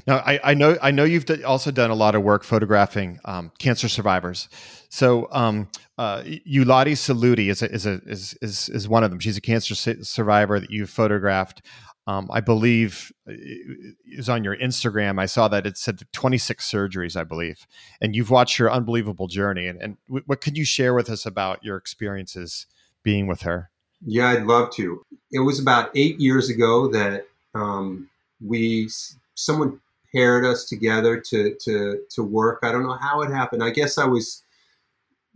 Now 0.06 0.18
I, 0.18 0.40
I 0.42 0.54
know 0.54 0.76
I 0.80 0.90
know 0.90 1.04
you've 1.04 1.26
also 1.44 1.70
done 1.70 1.90
a 1.90 1.94
lot 1.94 2.14
of 2.14 2.22
work 2.22 2.44
photographing 2.44 3.18
um, 3.24 3.52
cancer 3.58 3.88
survivors. 3.88 4.48
So 4.88 5.28
um, 5.32 5.68
uh, 5.98 6.22
Saludi 6.22 7.50
is 7.50 7.62
a, 7.62 7.70
is, 7.70 7.86
a, 7.86 8.00
is 8.06 8.38
is 8.40 8.68
is 8.68 8.88
one 8.88 9.02
of 9.04 9.10
them. 9.10 9.18
She's 9.18 9.36
a 9.36 9.40
cancer 9.40 9.74
survivor 9.74 10.60
that 10.60 10.70
you've 10.70 10.90
photographed 10.90 11.62
um, 12.08 12.28
I 12.30 12.40
believe 12.40 13.12
is 13.26 14.28
on 14.28 14.44
your 14.44 14.56
Instagram. 14.56 15.18
I 15.20 15.26
saw 15.26 15.48
that 15.48 15.66
it 15.66 15.76
said 15.76 16.00
26 16.12 16.70
surgeries, 16.70 17.16
I 17.16 17.24
believe, 17.24 17.66
and 18.00 18.14
you've 18.14 18.30
watched 18.30 18.58
her 18.58 18.70
unbelievable 18.70 19.26
journey. 19.26 19.66
And, 19.66 19.82
and 19.82 19.96
what 20.06 20.40
could 20.40 20.56
you 20.56 20.64
share 20.64 20.94
with 20.94 21.10
us 21.10 21.26
about 21.26 21.64
your 21.64 21.76
experiences 21.76 22.66
being 23.06 23.28
with 23.28 23.42
her? 23.42 23.70
Yeah, 24.04 24.30
I'd 24.30 24.46
love 24.46 24.70
to. 24.72 25.00
It 25.30 25.38
was 25.38 25.60
about 25.60 25.90
eight 25.94 26.20
years 26.20 26.50
ago 26.50 26.88
that 26.88 27.28
um, 27.54 28.10
we 28.44 28.90
someone 29.34 29.80
paired 30.12 30.44
us 30.44 30.64
together 30.64 31.18
to 31.20 31.54
to 31.62 32.00
to 32.10 32.22
work. 32.22 32.58
I 32.62 32.72
don't 32.72 32.82
know 32.82 32.98
how 33.00 33.22
it 33.22 33.30
happened. 33.30 33.62
I 33.62 33.70
guess 33.70 33.96
I 33.96 34.06
was 34.06 34.42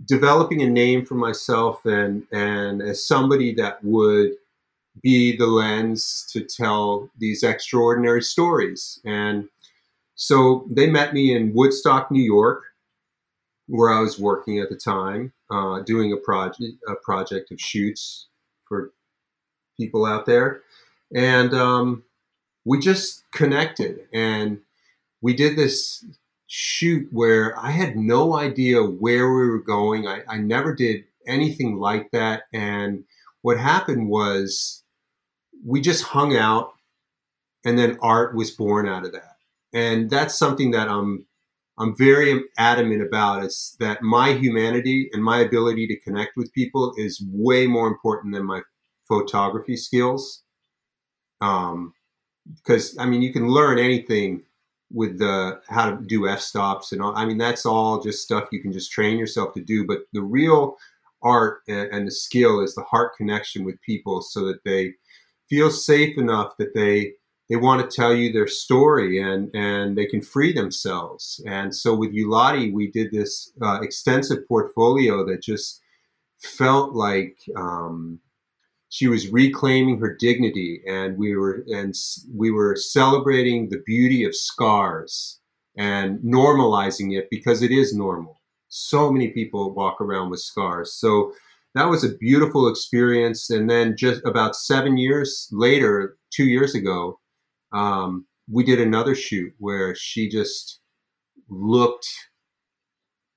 developing 0.05 0.63
a 0.63 0.69
name 0.69 1.07
for 1.07 1.15
myself 1.15 1.87
and 1.87 2.27
and 2.33 2.83
as 2.83 3.07
somebody 3.07 3.55
that 3.55 3.83
would 3.85 4.33
be 5.01 5.37
the 5.37 5.47
lens 5.47 6.27
to 6.33 6.41
tell 6.41 7.09
these 7.19 7.45
extraordinary 7.45 8.23
stories. 8.23 9.01
And 9.05 9.49
so 10.17 10.67
they 10.69 10.91
met 10.91 11.15
me 11.15 11.35
in 11.35 11.55
Woodstock, 11.55 12.11
New 12.11 12.23
York, 12.23 12.65
where 13.71 13.91
I 13.91 14.01
was 14.01 14.19
working 14.19 14.59
at 14.59 14.69
the 14.69 14.77
time, 14.77 15.33
uh, 15.51 15.81
doing 15.81 16.13
a 16.13 16.17
project 16.17 16.75
a 16.89 16.95
project 16.97 17.53
of 17.53 17.61
shoots 17.61 18.27
for 18.67 18.93
people 19.79 20.05
out 20.05 20.27
there, 20.27 20.63
and 21.15 21.55
um, 21.55 22.03
we 22.65 22.79
just 22.79 23.25
connected 23.33 24.07
and 24.13 24.61
we 25.23 25.35
did 25.35 25.57
this 25.57 26.05
shoot 26.47 27.09
where 27.13 27.59
I 27.59 27.71
had 27.71 27.97
no 27.97 28.37
idea 28.37 28.83
where 28.83 29.33
we 29.33 29.49
were 29.49 29.59
going. 29.59 30.09
I, 30.09 30.23
I 30.29 30.39
never 30.39 30.75
did 30.75 31.05
anything 31.27 31.79
like 31.79 32.11
that, 32.11 32.45
and 32.53 33.05
what 33.43 33.59
happened 33.59 34.09
was 34.09 34.83
we 35.65 35.81
just 35.81 36.03
hung 36.05 36.37
out 36.37 36.75
and 37.65 37.79
then 37.79 37.99
art 38.01 38.35
was 38.35 38.51
born 38.51 38.89
out 38.89 39.05
of 39.05 39.13
that. 39.13 39.37
And 39.73 40.11
that's 40.11 40.37
something 40.37 40.73
that 40.73 40.89
i'm 40.89 41.27
i'm 41.81 41.97
very 41.97 42.43
adamant 42.59 43.03
about 43.03 43.45
is 43.45 43.77
that 43.81 44.03
my 44.03 44.33
humanity 44.33 45.11
and 45.13 45.25
my 45.25 45.41
ability 45.41 45.87
to 45.87 45.99
connect 46.01 46.37
with 46.37 46.53
people 46.53 46.93
is 46.97 47.25
way 47.33 47.67
more 47.67 47.89
important 47.89 48.35
than 48.35 48.45
my 48.45 48.61
photography 49.09 49.77
skills. 49.77 50.45
Um 51.41 51.95
because 52.57 52.97
i 52.99 53.07
mean 53.07 53.23
you 53.23 53.33
can 53.33 53.49
learn 53.49 53.79
anything 53.79 54.43
with 54.93 55.19
the 55.19 55.61
how 55.69 55.91
to 55.91 55.97
do 56.07 56.29
f 56.29 56.41
stops 56.41 56.93
and 56.93 57.03
all 57.03 57.15
i 57.17 57.25
mean 57.25 57.39
that's 57.39 57.67
all 57.67 58.01
just 58.01 58.23
stuff 58.23 58.49
you 58.51 58.61
can 58.61 58.73
just 58.73 58.91
train 58.91 59.19
yourself 59.19 59.53
to 59.55 59.63
do 59.63 59.87
but 59.87 60.01
the 60.13 60.23
real 60.23 60.77
art 61.23 61.61
and, 61.69 61.89
and 61.93 62.07
the 62.07 62.11
skill 62.11 62.61
is 62.61 62.75
the 62.75 62.83
heart 62.83 63.13
connection 63.17 63.65
with 63.65 63.81
people 63.83 64.23
so 64.23 64.45
that 64.45 64.63
they 64.65 64.93
feel 65.49 65.71
safe 65.71 66.17
enough 66.19 66.57
that 66.59 66.75
they 66.75 67.13
they 67.51 67.57
want 67.57 67.83
to 67.83 67.95
tell 67.95 68.15
you 68.15 68.33
their 68.33 68.47
story 68.47 69.21
and 69.21 69.51
and 69.55 69.99
they 69.99 70.07
can 70.07 70.23
free 70.23 70.53
themselves. 70.53 71.43
And 71.47 71.75
so 71.75 71.95
with 71.95 72.15
Euladi, 72.15 72.73
we 72.73 72.91
did 72.91 73.11
this 73.11 73.53
uh, 73.61 73.81
extensive 73.83 74.47
portfolio 74.47 75.27
that 75.27 75.43
just 75.43 75.81
felt 76.39 76.95
like 76.95 77.37
um, 77.57 78.21
she 78.89 79.09
was 79.09 79.29
reclaiming 79.29 79.99
her 79.99 80.17
dignity, 80.17 80.81
and 80.87 81.19
we 81.19 81.37
were 81.37 81.65
and 81.69 81.95
we 82.35 82.53
were 82.53 82.77
celebrating 82.77 83.69
the 83.69 83.83
beauty 83.85 84.25
of 84.25 84.35
scars 84.35 85.41
and 85.77 86.21
normalizing 86.21 87.17
it 87.19 87.29
because 87.31 87.63
it 87.63 87.73
is 87.73 87.95
normal. 87.95 88.41
So 88.69 89.11
many 89.11 89.29
people 89.29 89.75
walk 89.75 90.01
around 90.01 90.31
with 90.31 90.41
scars. 90.41 90.95
So 90.95 91.33
that 91.75 91.89
was 91.89 92.05
a 92.05 92.17
beautiful 92.17 92.69
experience. 92.69 93.51
And 93.51 93.71
then 93.71 93.97
just 93.97 94.21
about 94.25 94.57
seven 94.57 94.97
years 94.97 95.49
later, 95.53 96.17
two 96.33 96.45
years 96.45 96.75
ago, 96.75 97.20
um, 97.73 98.27
we 98.51 98.65
did 98.65 98.81
another 98.81 99.15
shoot 99.15 99.53
where 99.59 99.95
she 99.95 100.29
just 100.29 100.81
looked 101.49 102.09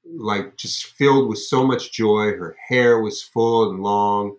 like 0.05 0.57
just 0.57 0.85
filled 0.85 1.29
with 1.29 1.39
so 1.39 1.65
much 1.65 1.91
joy. 1.91 2.31
Her 2.31 2.55
hair 2.67 2.99
was 2.99 3.21
full 3.21 3.69
and 3.69 3.81
long. 3.81 4.37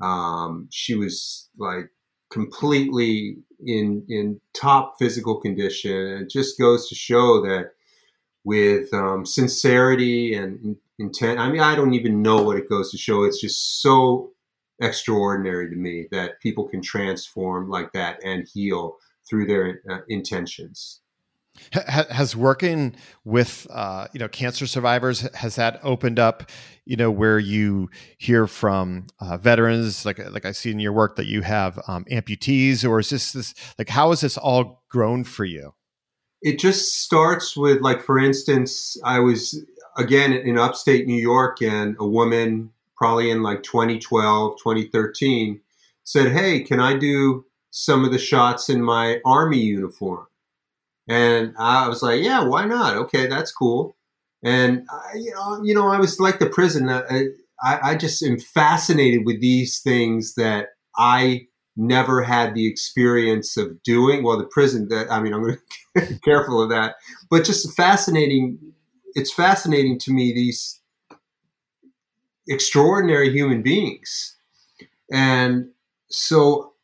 Um, 0.00 0.68
she 0.70 0.94
was 0.94 1.48
like 1.58 1.90
completely 2.30 3.38
in 3.64 4.04
in 4.08 4.40
top 4.54 4.94
physical 4.98 5.40
condition. 5.40 6.22
It 6.22 6.30
just 6.30 6.58
goes 6.58 6.88
to 6.88 6.94
show 6.94 7.40
that 7.42 7.72
with 8.44 8.92
um, 8.94 9.26
sincerity 9.26 10.34
and 10.34 10.76
intent. 10.98 11.38
I 11.38 11.50
mean, 11.50 11.60
I 11.60 11.74
don't 11.74 11.94
even 11.94 12.22
know 12.22 12.42
what 12.42 12.56
it 12.56 12.68
goes 12.68 12.90
to 12.90 12.98
show. 12.98 13.24
It's 13.24 13.40
just 13.40 13.82
so 13.82 14.30
extraordinary 14.80 15.68
to 15.68 15.76
me 15.76 16.06
that 16.12 16.40
people 16.40 16.68
can 16.68 16.80
transform 16.80 17.68
like 17.68 17.92
that 17.92 18.22
and 18.24 18.48
heal 18.52 18.96
through 19.28 19.46
their 19.46 19.80
uh, 19.90 19.98
intentions. 20.08 21.00
Has 21.72 22.36
working 22.36 22.94
with 23.24 23.66
uh, 23.70 24.06
you 24.12 24.20
know 24.20 24.28
cancer 24.28 24.66
survivors 24.66 25.20
has 25.34 25.56
that 25.56 25.80
opened 25.82 26.20
up 26.20 26.50
you 26.84 26.96
know 26.96 27.10
where 27.10 27.40
you 27.40 27.90
hear 28.16 28.46
from 28.46 29.06
uh, 29.20 29.38
veterans 29.38 30.06
like 30.06 30.20
like 30.30 30.46
I 30.46 30.52
see 30.52 30.70
in 30.70 30.78
your 30.78 30.92
work 30.92 31.16
that 31.16 31.26
you 31.26 31.42
have 31.42 31.80
um, 31.88 32.04
amputees 32.12 32.88
or 32.88 33.00
is 33.00 33.10
this 33.10 33.32
this 33.32 33.54
like 33.76 33.88
how 33.88 34.10
has 34.10 34.20
this 34.20 34.38
all 34.38 34.84
grown 34.88 35.24
for 35.24 35.44
you? 35.44 35.74
it 36.42 36.58
just 36.58 37.02
starts 37.02 37.56
with 37.56 37.80
like 37.80 38.02
for 38.02 38.18
instance 38.18 38.96
i 39.04 39.18
was 39.18 39.64
again 39.96 40.32
in 40.32 40.58
upstate 40.58 41.06
new 41.06 41.20
york 41.20 41.60
and 41.62 41.96
a 41.98 42.06
woman 42.06 42.70
probably 42.96 43.30
in 43.30 43.42
like 43.42 43.62
2012 43.62 44.56
2013 44.58 45.60
said 46.04 46.32
hey 46.32 46.60
can 46.60 46.80
i 46.80 46.96
do 46.96 47.44
some 47.84 48.04
of 48.04 48.12
the 48.12 48.18
shots 48.18 48.68
in 48.68 48.82
my 48.82 49.20
army 49.24 49.58
uniform. 49.58 50.26
And 51.08 51.54
i 51.58 51.88
was 51.88 52.02
like 52.02 52.22
yeah 52.22 52.44
why 52.44 52.64
not? 52.64 52.96
Okay 52.96 53.26
that's 53.26 53.52
cool. 53.52 53.96
And 54.42 54.86
I, 54.90 55.16
you 55.16 55.32
know 55.34 55.62
you 55.62 55.74
know 55.74 55.88
i 55.88 55.98
was 55.98 56.20
like 56.20 56.38
the 56.38 56.50
prison. 56.50 56.88
I, 56.88 57.28
I 57.60 57.94
just 57.96 58.22
am 58.22 58.38
fascinated 58.38 59.26
with 59.26 59.40
these 59.40 59.80
things 59.80 60.34
that 60.34 60.68
i 60.96 61.48
never 61.78 62.22
had 62.22 62.54
the 62.54 62.66
experience 62.66 63.56
of 63.56 63.80
doing. 63.84 64.24
Well, 64.24 64.36
the 64.36 64.44
prison 64.44 64.88
that 64.88 65.10
I 65.10 65.20
mean, 65.20 65.32
I'm 65.32 65.42
going 65.42 65.56
to 65.96 66.06
be 66.06 66.18
careful 66.18 66.60
of 66.60 66.68
that, 66.70 66.96
but 67.30 67.44
just 67.44 67.74
fascinating. 67.74 68.58
It's 69.14 69.32
fascinating 69.32 69.98
to 70.00 70.12
me 70.12 70.34
these 70.34 70.80
extraordinary 72.48 73.30
human 73.30 73.62
beings, 73.62 74.36
and 75.10 75.70
so 76.10 76.74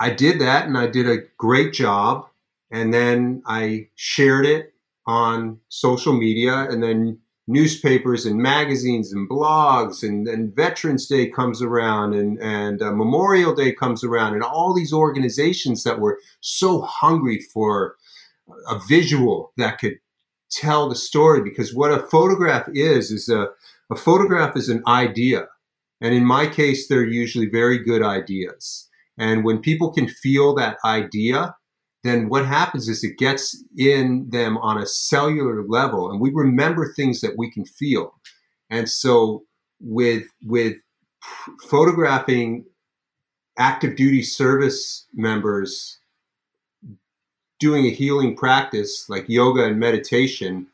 I 0.00 0.10
did 0.10 0.40
that, 0.40 0.66
and 0.66 0.78
I 0.78 0.86
did 0.86 1.08
a 1.08 1.24
great 1.38 1.72
job, 1.72 2.28
and 2.70 2.94
then 2.94 3.42
I 3.46 3.88
shared 3.96 4.46
it 4.46 4.74
on 5.06 5.58
social 5.68 6.12
media, 6.12 6.68
and 6.70 6.82
then 6.82 7.18
newspapers 7.48 8.26
and 8.26 8.36
magazines 8.36 9.10
and 9.10 9.28
blogs 9.28 10.06
and, 10.06 10.28
and 10.28 10.54
Veterans 10.54 11.06
Day 11.06 11.28
comes 11.30 11.62
around 11.62 12.12
and, 12.12 12.38
and 12.42 12.82
uh, 12.82 12.92
Memorial 12.92 13.54
Day 13.54 13.72
comes 13.72 14.04
around 14.04 14.34
and 14.34 14.42
all 14.42 14.74
these 14.74 14.92
organizations 14.92 15.82
that 15.82 15.98
were 15.98 16.20
so 16.40 16.82
hungry 16.82 17.40
for 17.40 17.96
a 18.68 18.78
visual 18.86 19.52
that 19.56 19.78
could 19.78 19.98
tell 20.50 20.90
the 20.90 20.94
story. 20.94 21.40
Because 21.40 21.74
what 21.74 21.90
a 21.90 22.00
photograph 22.08 22.68
is 22.74 23.10
is 23.10 23.30
a, 23.30 23.48
a 23.90 23.96
photograph 23.96 24.54
is 24.54 24.68
an 24.68 24.82
idea. 24.86 25.48
And 26.02 26.14
in 26.14 26.26
my 26.26 26.46
case 26.46 26.86
they're 26.86 27.06
usually 27.06 27.48
very 27.48 27.78
good 27.78 28.02
ideas 28.02 28.87
and 29.18 29.44
when 29.44 29.58
people 29.58 29.92
can 29.92 30.08
feel 30.08 30.54
that 30.54 30.76
idea 30.84 31.54
then 32.04 32.28
what 32.28 32.46
happens 32.46 32.88
is 32.88 33.02
it 33.02 33.18
gets 33.18 33.62
in 33.76 34.28
them 34.30 34.56
on 34.58 34.78
a 34.78 34.86
cellular 34.86 35.64
level 35.66 36.10
and 36.10 36.20
we 36.20 36.30
remember 36.32 36.92
things 36.92 37.20
that 37.20 37.36
we 37.36 37.50
can 37.50 37.64
feel. 37.64 38.14
And 38.70 38.88
so 38.88 39.44
with 39.80 40.24
with 40.44 40.76
photographing 41.68 42.64
active 43.58 43.96
duty 43.96 44.22
service 44.22 45.06
members 45.12 45.98
doing 47.58 47.86
a 47.86 47.90
healing 47.90 48.36
practice 48.36 49.08
like 49.08 49.28
yoga 49.28 49.64
and 49.64 49.80
meditation 49.80 50.66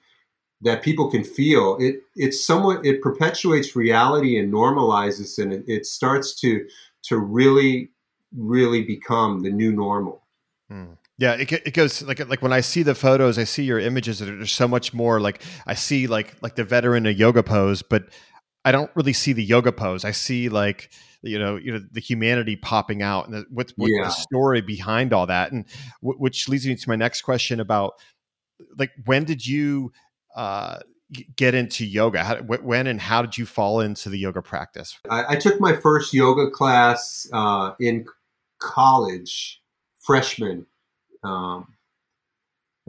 that 0.61 0.83
people 0.83 1.11
can 1.11 1.25
feel 1.25 1.77
it 1.81 2.03
it's 2.15 2.45
somewhat 2.45 2.85
it 2.85 3.01
perpetuates 3.01 3.75
reality 3.75 4.39
and 4.39 4.53
normalizes 4.53 5.43
and 5.43 5.53
it, 5.53 5.65
it 5.67 5.87
starts 5.87 6.39
to 6.39 6.67
to 7.03 7.19
really 7.19 7.91
really 8.37 8.83
become 8.83 9.43
the 9.43 9.51
new 9.51 9.73
normal 9.73 10.23
mm. 10.71 10.97
Yeah, 11.17 11.35
it, 11.35 11.53
it 11.53 11.75
goes 11.75 12.03
like 12.03 12.19
like 12.29 12.43
when 12.43 12.53
I 12.53 12.61
see 12.61 12.83
the 12.83 12.95
photos, 12.95 13.39
I 13.39 13.45
see 13.45 13.63
your 13.63 13.79
images 13.79 14.19
that 14.19 14.29
are 14.29 14.47
so 14.47 14.67
much 14.67 14.93
more 14.93 15.21
like 15.21 15.43
I 15.65 15.75
see 15.75 16.09
like 16.09 16.35
like 16.43 16.57
the 16.57 16.65
veteran 16.65 17.07
a 17.07 17.11
yoga 17.11 17.45
pose, 17.45 17.83
but 17.83 18.09
I 18.65 18.73
don't 18.73 18.91
really 18.97 19.13
see 19.13 19.33
the 19.33 19.45
yoga 19.45 19.71
pose. 19.71 20.05
I 20.05 20.11
see 20.11 20.49
like 20.49 20.91
you 21.23 21.39
know 21.39 21.57
you 21.57 21.73
know 21.73 21.81
the 21.93 22.01
humanity 22.01 22.57
popping 22.57 23.01
out 23.01 23.27
and 23.27 23.35
the, 23.35 23.47
what's, 23.51 23.73
what's 23.77 23.93
yeah. 23.95 24.05
the 24.07 24.11
story 24.11 24.61
behind 24.61 25.13
all 25.13 25.27
that, 25.27 25.53
and 25.53 25.67
w- 26.03 26.19
which 26.19 26.49
leads 26.49 26.67
me 26.67 26.75
to 26.75 26.89
my 26.89 26.97
next 26.97 27.23
question 27.23 27.61
about 27.61 27.95
like 28.77 28.91
when 29.05 29.23
did 29.23 29.47
you 29.47 29.93
uh, 30.35 30.79
get 31.37 31.55
into 31.55 31.87
yoga? 31.87 32.25
How, 32.25 32.37
when 32.39 32.89
and 32.89 33.01
how 33.01 33.23
did 33.23 33.39
you 33.39 33.47
fall 33.47 33.81
into 33.81 34.09
the 34.09 34.19
yoga 34.19 34.43
practice? 34.43 34.99
I, 35.09 35.35
I 35.35 35.37
took 35.37 35.61
my 35.61 35.77
first 35.77 36.13
yoga 36.13 36.51
class 36.51 37.29
uh, 37.33 37.75
in 37.79 38.07
college, 38.65 39.61
freshman 40.01 40.67
um, 41.25 41.67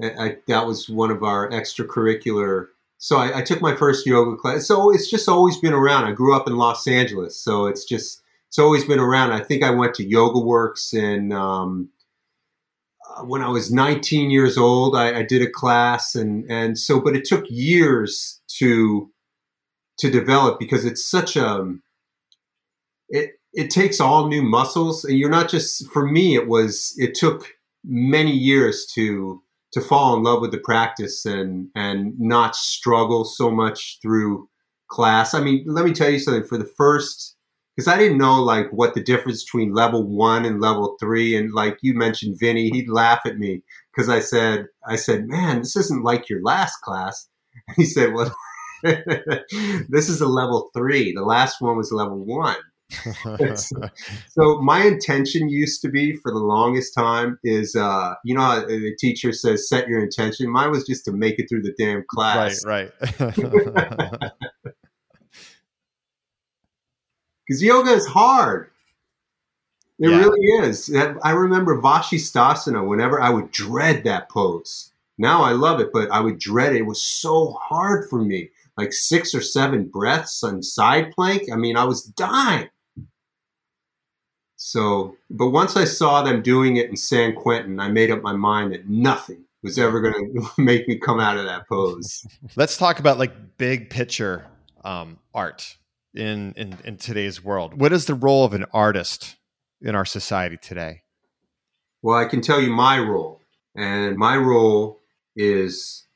I, 0.02 0.38
that 0.48 0.68
was 0.68 0.90
one 0.90 1.10
of 1.10 1.24
our 1.24 1.50
extracurricular. 1.50 2.68
So 2.98 3.18
I, 3.18 3.40
I, 3.40 3.42
took 3.42 3.62
my 3.62 3.76
first 3.76 4.06
yoga 4.06 4.36
class. 4.36 4.68
So 4.68 4.92
it's 4.92 5.10
just 5.10 5.30
always 5.30 5.58
been 5.58 5.74
around. 5.74 6.04
I 6.04 6.12
grew 6.12 6.36
up 6.36 6.48
in 6.48 6.58
Los 6.58 6.86
Angeles, 6.88 7.40
so 7.40 7.68
it's 7.68 7.86
just 7.86 8.22
it's 8.50 8.60
always 8.60 8.84
been 8.84 9.00
around. 9.00 9.32
I 9.32 9.42
think 9.42 9.64
I 9.64 9.70
went 9.70 9.96
to 9.96 10.04
Yoga 10.04 10.40
Works 10.40 10.94
and 10.94 11.32
um, 11.32 11.90
uh, 13.16 13.24
when 13.24 13.42
I 13.42 13.50
was 13.50 13.72
19 13.72 14.32
years 14.32 14.58
old, 14.58 14.96
I, 14.96 15.20
I, 15.20 15.24
did 15.24 15.42
a 15.42 15.50
class, 15.50 16.16
and 16.16 16.50
and 16.50 16.78
so 16.78 17.00
but 17.00 17.16
it 17.16 17.24
took 17.24 17.46
years 17.50 18.42
to 18.58 19.10
to 20.00 20.12
develop 20.12 20.60
because 20.60 20.84
it's 20.84 21.06
such 21.06 21.38
a 21.38 21.74
it 23.08 23.32
it 23.56 23.70
takes 23.70 24.00
all 24.00 24.28
new 24.28 24.44
muscles, 24.44 25.06
and 25.06 25.18
you're 25.18 25.30
not 25.30 25.50
just 25.50 25.88
for 25.92 26.06
me. 26.06 26.36
It 26.36 26.48
was 26.48 26.94
it 26.98 27.16
took 27.16 27.48
many 27.84 28.32
years 28.32 28.86
to 28.94 29.42
to 29.72 29.82
fall 29.82 30.16
in 30.16 30.24
love 30.24 30.42
with 30.42 30.52
the 30.52 30.60
practice 30.60 31.26
and 31.26 31.70
and 31.76 32.14
not 32.20 32.56
struggle 32.56 33.24
so 33.26 33.50
much 33.50 33.98
through 34.02 34.50
class. 34.90 35.34
I 35.34 35.42
mean, 35.42 35.64
let 35.68 35.86
me 35.86 35.94
tell 35.94 36.10
you 36.10 36.20
something. 36.20 36.44
For 36.44 36.58
the 36.58 36.70
first, 36.78 37.36
because 37.76 37.88
I 37.88 37.98
didn't 37.98 38.18
know 38.18 38.42
like 38.44 38.68
what 38.72 38.94
the 38.94 39.04
difference 39.04 39.44
between 39.44 39.74
level 39.74 40.04
one 40.04 40.46
and 40.46 40.62
level 40.62 40.98
three, 41.00 41.36
and 41.36 41.54
like 41.54 41.78
you 41.82 41.94
mentioned, 41.94 42.38
Vinny, 42.40 42.70
he'd 42.70 42.90
laugh 42.90 43.22
at 43.26 43.38
me 43.38 43.64
because 43.96 44.10
I 44.10 44.20
said, 44.20 44.68
I 44.88 44.98
said, 44.98 45.28
man, 45.28 45.60
this 45.60 45.78
isn't 45.78 46.04
like 46.04 46.30
your 46.30 46.42
last 46.44 46.82
class. 46.84 47.28
And 47.68 47.78
he 47.78 47.86
said, 47.86 48.14
well, 48.14 48.36
this 48.84 50.10
is 50.10 50.20
a 50.20 50.28
level 50.28 50.70
three. 50.76 51.14
The 51.14 51.24
last 51.24 51.62
one 51.62 51.78
was 51.78 51.92
level 51.94 52.24
one. 52.24 52.58
So 54.30 54.62
my 54.62 54.84
intention 54.84 55.50
used 55.50 55.82
to 55.82 55.90
be 55.90 56.16
for 56.18 56.32
the 56.32 56.38
longest 56.38 56.94
time 56.94 57.40
is 57.44 57.76
uh 57.76 58.14
you 58.24 58.36
know 58.36 58.64
the 58.68 58.96
teacher 59.00 59.32
says 59.32 59.68
set 59.68 59.88
your 59.88 60.04
intention. 60.04 60.50
Mine 60.50 60.70
was 60.70 60.86
just 60.86 61.04
to 61.06 61.12
make 61.12 61.40
it 61.40 61.50
through 61.50 61.64
the 61.64 61.74
damn 61.80 62.04
class. 62.08 62.64
Right 62.66 62.92
right. 63.00 64.32
Because 67.48 67.62
yoga 67.62 67.92
is 67.92 68.08
hard. 68.08 68.72
It 70.00 70.10
yeah. 70.10 70.18
really 70.18 70.68
is. 70.68 70.92
I 71.24 71.30
remember 71.30 71.80
vashisthasana 71.80 72.88
whenever 72.88 73.22
i 73.22 73.30
would 73.30 73.52
dread 73.52 74.04
that 74.04 74.30
pose. 74.30 74.92
Now 75.18 75.44
i 75.44 75.52
love 75.52 75.80
it 75.80 75.90
but 75.92 76.12
i 76.12 76.20
would 76.20 76.38
dread 76.40 76.74
it. 76.74 76.80
It 76.80 76.86
was 76.86 77.04
so 77.04 77.58
hard 77.62 78.10
for 78.10 78.22
me. 78.24 78.50
Like 78.78 78.94
six 78.94 79.34
or 79.34 79.42
seven 79.42 79.86
breaths 79.86 80.44
on 80.44 80.62
side 80.62 81.12
plank. 81.12 81.44
I 81.52 81.56
mean 81.56 81.78
i 81.78 81.84
was 81.84 82.04
dying 82.04 82.70
so, 84.66 85.16
but 85.30 85.52
once 85.52 85.78
I 85.78 85.84
saw 85.84 86.24
them 86.24 86.42
doing 86.42 86.78
it 86.78 86.90
in 86.90 86.98
San 86.98 87.36
Quentin, 87.36 87.80
I 87.80 87.88
made 87.88 88.10
up 88.10 88.24
my 88.24 88.34
mind 88.34 88.74
that 88.74 88.90
nothing 88.90 89.46
was 89.62 89.78
ever 89.78 90.02
going 90.02 90.34
to 90.36 90.50
make 90.58 90.88
me 90.88 90.98
come 90.98 91.20
out 91.20 91.38
of 91.38 91.46
that 91.46 91.70
pose. 91.70 92.26
Let's 92.56 92.76
talk 92.76 92.98
about 92.98 93.20
like 93.20 93.58
big 93.60 93.92
picture 93.92 94.48
um, 94.84 95.20
art 95.36 95.78
in, 96.16 96.56
in 96.58 96.80
in 96.84 96.98
today's 96.98 97.44
world. 97.44 97.80
What 97.80 97.94
is 97.94 98.08
the 98.08 98.16
role 98.16 98.44
of 98.44 98.56
an 98.56 98.66
artist 98.74 99.36
in 99.82 99.94
our 99.94 100.04
society 100.04 100.58
today? 100.58 101.04
Well, 102.02 102.18
I 102.18 102.26
can 102.26 102.42
tell 102.42 102.60
you 102.60 102.72
my 102.72 102.98
role, 102.98 103.42
and 103.76 104.18
my 104.18 104.36
role 104.36 105.00
is 105.36 106.08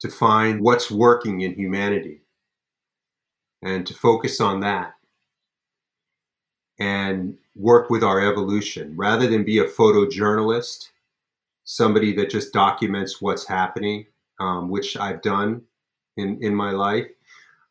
to 0.00 0.08
find 0.08 0.60
what's 0.60 0.90
working 0.90 1.42
in 1.42 1.54
humanity 1.54 2.22
and 3.62 3.86
to 3.86 3.94
focus 3.94 4.40
on 4.40 4.58
that 4.58 4.94
and 6.80 7.38
work 7.54 7.90
with 7.90 8.02
our 8.02 8.20
evolution 8.20 8.94
rather 8.96 9.26
than 9.26 9.44
be 9.44 9.58
a 9.58 9.64
photojournalist, 9.68 10.88
somebody 11.64 12.14
that 12.14 12.30
just 12.30 12.52
documents 12.52 13.20
what's 13.20 13.46
happening, 13.46 14.06
um, 14.40 14.68
which 14.68 14.96
I've 14.96 15.22
done 15.22 15.62
in, 16.16 16.42
in 16.42 16.54
my 16.54 16.70
life. 16.70 17.06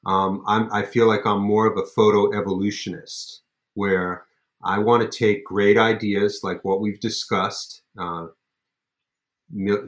Um, 0.05 0.43
i 0.47 0.81
feel 0.81 1.07
like 1.07 1.27
I'm 1.27 1.41
more 1.41 1.67
of 1.67 1.77
a 1.77 1.85
photo 1.85 2.35
evolutionist 2.35 3.41
where 3.75 4.25
I 4.63 4.79
want 4.79 5.03
to 5.03 5.17
take 5.17 5.45
great 5.45 5.77
ideas 5.77 6.41
like 6.43 6.63
what 6.63 6.81
we've 6.81 6.99
discussed, 6.99 7.83
uh, 7.97 8.27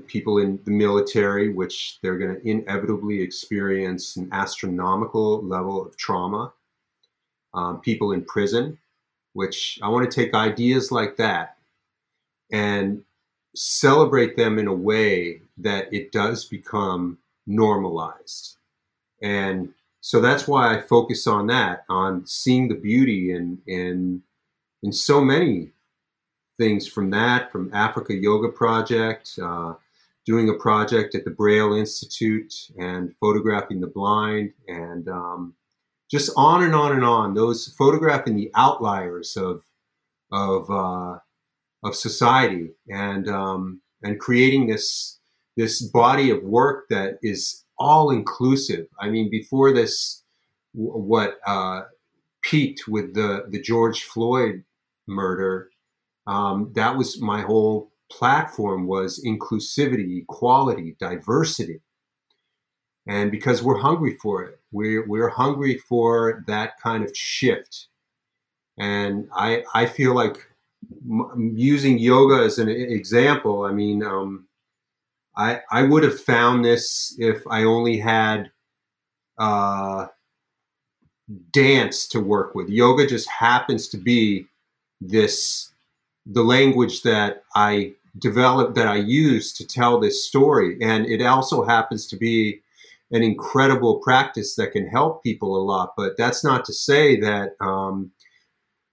people 0.07 0.39
in 0.39 0.59
the 0.65 0.71
military, 0.71 1.49
which 1.49 1.99
they're 2.01 2.17
going 2.17 2.35
to 2.35 2.47
inevitably 2.47 3.21
experience 3.21 4.17
an 4.17 4.29
astronomical 4.31 5.43
level 5.43 5.83
of 5.83 5.95
trauma, 5.95 6.53
um, 7.53 7.79
people 7.81 8.11
in 8.11 8.23
prison, 8.25 8.77
which 9.33 9.79
I 9.81 9.89
want 9.89 10.09
to 10.09 10.15
take 10.15 10.33
ideas 10.33 10.91
like 10.91 11.17
that 11.17 11.57
and 12.51 13.03
celebrate 13.55 14.37
them 14.37 14.57
in 14.57 14.67
a 14.67 14.73
way 14.73 15.41
that 15.57 15.93
it 15.93 16.11
does 16.11 16.45
become 16.45 17.17
normalized. 17.45 18.57
And 19.21 19.73
so 20.01 20.19
that's 20.19 20.47
why 20.47 20.75
I 20.75 20.81
focus 20.81 21.27
on 21.27 21.47
that, 21.47 21.85
on 21.89 22.25
seeing 22.25 22.67
the 22.67 22.75
beauty 22.75 23.31
in 23.31 23.59
in 23.67 24.21
in 24.81 24.91
so 24.91 25.21
many 25.21 25.71
things 26.57 26.87
from 26.87 27.09
that, 27.11 27.51
from 27.51 27.73
Africa 27.73 28.13
Yoga 28.13 28.49
Project, 28.49 29.39
uh, 29.41 29.73
doing 30.25 30.49
a 30.49 30.53
project 30.53 31.15
at 31.15 31.23
the 31.23 31.31
Braille 31.31 31.73
Institute 31.73 32.53
and 32.77 33.15
photographing 33.19 33.79
the 33.79 33.87
blind 33.87 34.53
and 34.67 35.07
um, 35.09 35.53
just 36.09 36.31
on 36.35 36.63
and 36.63 36.75
on 36.75 36.91
and 36.91 37.03
on. 37.03 37.33
Those 37.33 37.73
photographing 37.77 38.35
the 38.35 38.51
outliers 38.55 39.35
of 39.37 39.63
of 40.31 40.69
uh, 40.69 41.19
of 41.83 41.95
society 41.95 42.71
and 42.89 43.29
um, 43.29 43.81
and 44.01 44.19
creating 44.19 44.67
this 44.67 45.19
this 45.55 45.81
body 45.81 46.29
of 46.31 46.43
work 46.43 46.85
that 46.89 47.19
is 47.21 47.63
all 47.77 48.09
inclusive. 48.09 48.87
I 48.99 49.09
mean, 49.09 49.29
before 49.29 49.73
this, 49.73 50.23
what 50.73 51.37
uh, 51.45 51.81
peaked 52.41 52.87
with 52.87 53.13
the 53.13 53.45
the 53.49 53.61
George 53.61 54.03
Floyd 54.03 54.63
murder, 55.07 55.69
um, 56.27 56.71
that 56.75 56.97
was 56.97 57.21
my 57.21 57.41
whole 57.41 57.91
platform 58.11 58.87
was 58.87 59.23
inclusivity, 59.25 60.21
equality, 60.21 60.95
diversity. 60.99 61.81
And 63.07 63.31
because 63.31 63.61
we're 63.61 63.79
hungry 63.79 64.17
for 64.21 64.43
it, 64.43 64.59
we're, 64.73 65.07
we're 65.07 65.29
hungry 65.29 65.77
for 65.77 66.43
that 66.47 66.79
kind 66.81 67.03
of 67.03 67.15
shift. 67.15 67.87
And 68.77 69.29
I, 69.35 69.63
I 69.73 69.85
feel 69.85 70.13
like 70.15 70.47
using 71.37 71.97
yoga 71.99 72.43
as 72.43 72.59
an 72.59 72.69
example, 72.69 73.63
I 73.63 73.71
mean, 73.71 74.03
um, 74.03 74.47
I, 75.35 75.61
I 75.71 75.83
would 75.83 76.03
have 76.03 76.19
found 76.19 76.65
this 76.65 77.15
if 77.19 77.45
I 77.47 77.63
only 77.63 77.97
had 77.97 78.51
uh, 79.37 80.07
dance 81.51 82.07
to 82.09 82.19
work 82.19 82.55
with. 82.55 82.69
Yoga 82.69 83.07
just 83.07 83.29
happens 83.29 83.87
to 83.89 83.97
be 83.97 84.47
this 85.01 85.69
the 86.25 86.43
language 86.43 87.01
that 87.01 87.43
I 87.55 87.93
developed 88.19 88.75
that 88.75 88.87
I 88.87 88.95
use 88.95 89.51
to 89.53 89.67
tell 89.67 89.99
this 89.99 90.25
story, 90.25 90.77
and 90.81 91.05
it 91.05 91.21
also 91.21 91.63
happens 91.65 92.07
to 92.07 92.15
be 92.15 92.61
an 93.13 93.23
incredible 93.23 93.99
practice 94.03 94.55
that 94.55 94.71
can 94.71 94.87
help 94.87 95.23
people 95.23 95.55
a 95.55 95.63
lot. 95.63 95.93
But 95.95 96.17
that's 96.17 96.43
not 96.43 96.65
to 96.65 96.73
say 96.73 97.19
that 97.21 97.51
um, 97.61 98.11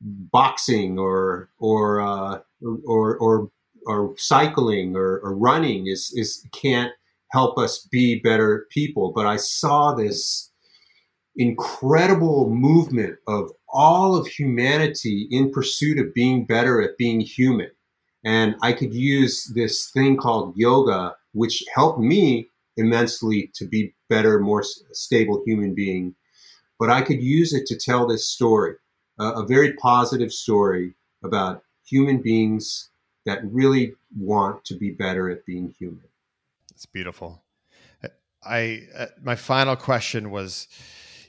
boxing 0.00 0.98
or 0.98 1.50
or, 1.58 2.00
uh, 2.00 2.38
or 2.86 3.16
or 3.16 3.50
or 3.86 4.14
cycling 4.18 4.94
or, 4.94 5.18
or 5.20 5.34
running 5.34 5.86
is 5.86 6.12
is 6.14 6.46
can't 6.52 6.92
help 7.32 7.58
us 7.58 7.88
be 7.90 8.20
better 8.20 8.66
people. 8.70 9.12
But 9.14 9.26
I 9.26 9.36
saw 9.36 9.94
this 9.94 10.50
incredible 11.36 12.50
movement 12.50 13.16
of 13.26 13.50
all 13.72 14.16
of 14.16 14.26
humanity 14.26 15.28
in 15.30 15.50
pursuit 15.50 15.98
of 15.98 16.12
being 16.12 16.44
better 16.44 16.82
at 16.82 16.98
being 16.98 17.20
human. 17.20 17.70
And 18.24 18.56
I 18.62 18.72
could 18.74 18.92
use 18.92 19.50
this 19.54 19.90
thing 19.92 20.18
called 20.18 20.54
yoga, 20.56 21.14
which 21.32 21.64
helped 21.74 22.00
me 22.00 22.50
immensely 22.76 23.50
to 23.54 23.66
be 23.66 23.94
better, 24.10 24.38
more 24.38 24.62
stable 24.92 25.42
human 25.46 25.74
being. 25.74 26.14
But 26.78 26.90
I 26.90 27.00
could 27.00 27.22
use 27.22 27.54
it 27.54 27.64
to 27.66 27.78
tell 27.78 28.06
this 28.06 28.26
story, 28.26 28.74
a 29.18 29.44
very 29.46 29.72
positive 29.74 30.32
story 30.32 30.94
about 31.22 31.62
human 31.86 32.18
beings 32.22 32.90
that 33.26 33.40
really 33.44 33.94
want 34.16 34.64
to 34.64 34.74
be 34.74 34.90
better 34.90 35.30
at 35.30 35.46
being 35.46 35.74
human. 35.78 36.04
It's 36.70 36.86
beautiful. 36.86 37.42
I 38.42 38.86
uh, 38.96 39.06
my 39.22 39.36
final 39.36 39.76
question 39.76 40.30
was, 40.30 40.66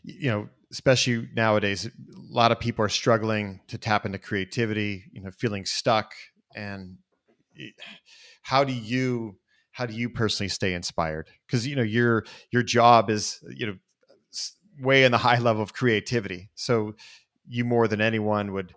you 0.04 0.30
know, 0.32 0.50
especially 0.72 1.28
nowadays, 1.36 1.86
a 1.86 1.90
lot 2.34 2.54
of 2.54 2.60
people 2.62 2.86
are 2.86 2.90
struggling 2.90 3.60
to 3.68 3.78
tap 3.78 4.06
into 4.06 4.18
creativity. 4.18 5.04
You 5.12 5.22
know, 5.22 5.32
feeling 5.32 5.66
stuck, 5.66 6.14
and 6.56 6.98
how 8.44 8.64
do 8.64 8.72
you 8.72 9.36
how 9.72 9.86
do 9.86 9.94
you 9.94 10.10
personally 10.10 10.50
stay 10.50 10.74
inspired? 10.74 11.30
Because 11.46 11.66
you 11.66 11.76
know 11.76 11.82
your 11.82 12.26
your 12.52 12.64
job 12.64 13.10
is 13.10 13.44
you 13.56 13.68
know 13.68 13.76
way 14.80 15.04
in 15.04 15.12
the 15.12 15.18
high 15.30 15.40
level 15.40 15.62
of 15.62 15.74
creativity, 15.74 16.50
so 16.56 16.96
you 17.48 17.66
more 17.66 17.88
than 17.88 18.02
anyone 18.02 18.54
would 18.54 18.74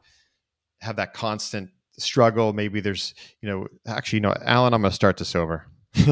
have 0.81 0.97
that 0.97 1.15
constant 1.15 1.71
struggle. 1.99 2.53
Maybe 2.53 2.81
there's, 2.81 3.15
you 3.41 3.49
know, 3.49 3.67
actually, 3.87 4.19
you 4.19 4.23
know, 4.23 4.35
Alan, 4.43 4.75
I'm 4.75 4.83
going 4.83 4.91
to 4.91 4.95
start 4.95 5.17
this 5.17 5.35
over. 5.35 5.67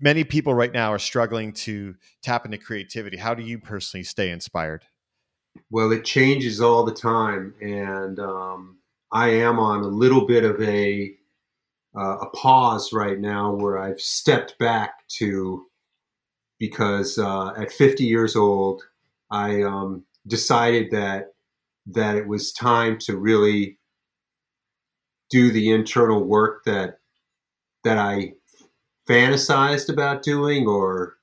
Many 0.00 0.24
people 0.24 0.54
right 0.54 0.72
now 0.72 0.92
are 0.92 0.98
struggling 0.98 1.52
to 1.52 1.96
tap 2.22 2.44
into 2.44 2.58
creativity. 2.58 3.16
How 3.16 3.34
do 3.34 3.42
you 3.42 3.58
personally 3.58 4.04
stay 4.04 4.30
inspired? 4.30 4.84
Well, 5.70 5.90
it 5.90 6.04
changes 6.04 6.60
all 6.60 6.84
the 6.84 6.94
time, 6.94 7.54
and 7.60 8.20
um, 8.20 8.78
I 9.10 9.30
am 9.30 9.58
on 9.58 9.80
a 9.80 9.88
little 9.88 10.26
bit 10.26 10.44
of 10.44 10.60
a 10.60 11.16
uh, 11.96 12.18
a 12.18 12.30
pause 12.30 12.92
right 12.92 13.18
now 13.18 13.54
where 13.54 13.78
I've 13.78 14.00
stepped 14.00 14.58
back 14.58 15.06
to 15.18 15.66
because 16.58 17.18
uh, 17.18 17.52
at 17.56 17.72
50 17.72 18.04
years 18.04 18.36
old, 18.36 18.82
I 19.30 19.62
um, 19.62 20.04
decided 20.26 20.90
that 20.90 21.32
that 21.88 22.16
it 22.16 22.26
was 22.26 22.52
time 22.52 22.98
to 22.98 23.16
really 23.16 23.78
do 25.30 25.50
the 25.50 25.70
internal 25.70 26.24
work 26.24 26.64
that 26.64 26.98
that 27.84 27.98
I 27.98 28.32
fantasized 29.08 29.88
about 29.88 30.22
doing 30.22 30.66
or 30.66 31.16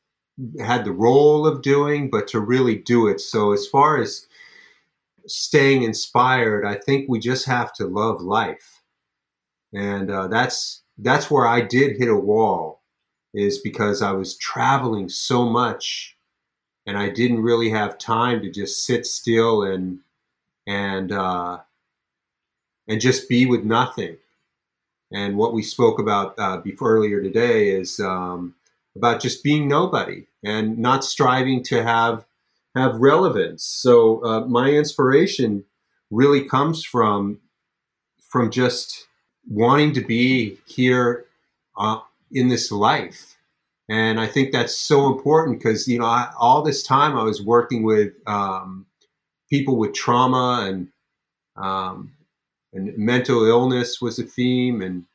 had 0.60 0.86
the 0.86 0.92
role 0.92 1.46
of 1.46 1.62
doing, 1.62 2.10
but 2.10 2.28
to 2.30 2.40
really 2.40 2.76
do 2.76 3.08
it. 3.08 3.20
So 3.20 3.52
as 3.52 3.68
far 3.68 3.98
as 4.02 4.28
staying 5.28 5.84
inspired, 5.84 6.66
I 6.66 6.76
think 6.76 7.08
we 7.08 7.20
just 7.20 7.46
have 7.46 7.74
to 7.74 7.86
love 7.86 8.22
life, 8.22 8.82
and 9.74 10.12
uh, 10.12 10.28
that's 10.28 10.84
that's 10.98 11.32
where 11.32 11.48
I 11.48 11.62
did 11.62 11.98
hit 11.98 12.10
a 12.10 12.16
wall, 12.16 12.82
is 13.34 13.60
because 13.60 14.02
I 14.02 14.12
was 14.12 14.38
traveling 14.38 15.10
so 15.10 15.50
much, 15.50 16.16
and 16.86 16.98
I 16.98 17.10
didn't 17.10 17.42
really 17.42 17.70
have 17.70 17.98
time 17.98 18.42
to 18.42 18.52
just 18.52 18.86
sit 18.86 19.06
still 19.06 19.64
and 19.64 20.00
and 20.68 21.12
uh, 21.12 21.60
and 22.88 23.02
just 23.02 23.28
be 23.30 23.46
with 23.46 23.64
nothing. 23.64 24.18
And 25.12 25.38
what 25.38 25.54
we 25.54 25.62
spoke 25.62 26.00
about 26.00 26.34
uh, 26.40 26.58
before 26.58 26.96
earlier 26.96 27.22
today 27.22 27.70
is 27.70 28.00
um, 28.00 28.56
about 28.96 29.22
just 29.22 29.44
being 29.44 29.68
nobody 29.68 30.26
and 30.44 30.78
not 30.78 31.04
striving 31.04 31.64
to 31.66 31.84
have 31.84 32.26
have 32.76 32.96
relevance. 32.96 33.64
So 33.64 34.24
uh, 34.24 34.46
my 34.46 34.70
inspiration 34.70 35.66
really 36.10 36.48
comes 36.48 36.84
from 36.84 37.40
from 38.28 38.50
just 38.50 39.08
wanting 39.48 39.94
to 39.94 40.02
be 40.02 40.58
here 40.66 41.26
uh, 41.78 42.00
in 42.32 42.48
this 42.48 42.72
life. 42.72 43.38
And 43.90 44.20
I 44.20 44.28
think 44.28 44.52
that's 44.52 44.78
so 44.78 45.08
important 45.08 45.60
because 45.60 45.88
you 45.88 46.00
know 46.00 46.06
I, 46.06 46.32
all 46.40 46.62
this 46.62 46.84
time 46.84 47.18
I 47.18 47.24
was 47.24 47.44
working 47.44 47.84
with 47.84 48.14
um, 48.28 48.86
people 49.50 49.78
with 49.78 49.94
trauma 49.94 50.66
and 50.68 50.88
um, 51.56 52.12
and 52.74 52.98
mental 52.98 53.46
illness 53.46 54.02
was 54.02 54.20
a 54.20 54.24
theme 54.24 54.82
and 54.82 55.06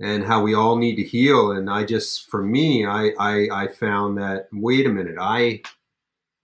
and 0.00 0.24
how 0.24 0.42
we 0.42 0.54
all 0.54 0.76
need 0.76 0.96
to 0.96 1.02
heal 1.02 1.52
and 1.52 1.68
i 1.68 1.84
just 1.84 2.28
for 2.30 2.42
me 2.42 2.84
I, 2.86 3.10
I 3.18 3.48
i 3.52 3.68
found 3.68 4.16
that 4.18 4.48
wait 4.52 4.86
a 4.86 4.88
minute 4.88 5.16
i 5.20 5.60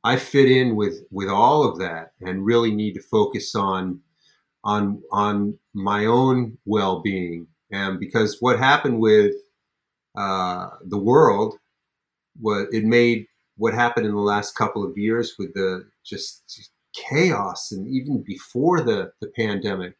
i 0.05 0.17
fit 0.17 0.51
in 0.51 0.77
with 0.77 1.03
with 1.11 1.29
all 1.29 1.65
of 1.65 1.79
that 1.79 2.13
and 2.21 2.45
really 2.45 2.71
need 2.71 2.93
to 2.95 3.01
focus 3.01 3.55
on 3.55 4.01
on 4.65 5.03
on 5.13 5.59
my 5.75 6.07
own 6.07 6.59
well-being 6.65 7.47
and 7.71 8.01
because 8.01 8.39
what 8.41 8.59
happened 8.59 8.99
with 8.99 9.35
uh, 10.17 10.69
the 10.87 10.99
world 10.99 11.55
was 12.41 12.67
it 12.73 12.85
made 12.85 13.27
what 13.57 13.75
happened 13.75 14.07
in 14.07 14.13
the 14.13 14.21
last 14.21 14.55
couple 14.55 14.85
of 14.85 14.97
years 14.97 15.35
with 15.39 15.53
the 15.55 15.85
just 16.05 16.71
chaos 16.95 17.71
and 17.71 17.87
even 17.87 18.23
before 18.23 18.81
the, 18.81 19.13
the 19.21 19.29
pandemic 19.37 19.95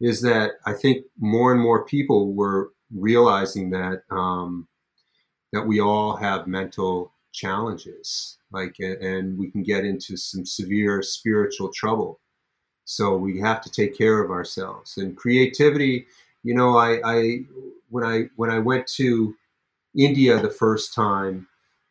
is 0.00 0.22
that 0.22 0.52
I 0.66 0.72
think 0.72 1.04
more 1.18 1.52
and 1.52 1.60
more 1.60 1.84
people 1.84 2.32
were 2.34 2.72
realizing 2.94 3.70
that 3.70 4.02
um, 4.10 4.66
that 5.52 5.66
we 5.66 5.80
all 5.80 6.16
have 6.16 6.46
mental 6.46 7.12
challenges, 7.32 8.38
like, 8.52 8.76
and 8.78 9.38
we 9.38 9.50
can 9.50 9.62
get 9.62 9.84
into 9.84 10.16
some 10.16 10.46
severe 10.46 11.02
spiritual 11.02 11.70
trouble. 11.72 12.20
So 12.90 13.16
we 13.16 13.38
have 13.38 13.60
to 13.60 13.70
take 13.70 13.96
care 13.96 14.20
of 14.20 14.32
ourselves. 14.32 14.98
And 14.98 15.16
creativity, 15.16 16.06
you 16.42 16.54
know, 16.54 16.76
I, 16.76 17.00
I 17.04 17.38
when 17.88 18.02
I 18.02 18.24
when 18.34 18.50
I 18.50 18.58
went 18.58 18.88
to 18.96 19.32
India 19.96 20.40
the 20.40 20.50
first 20.50 20.92
time, 20.92 21.46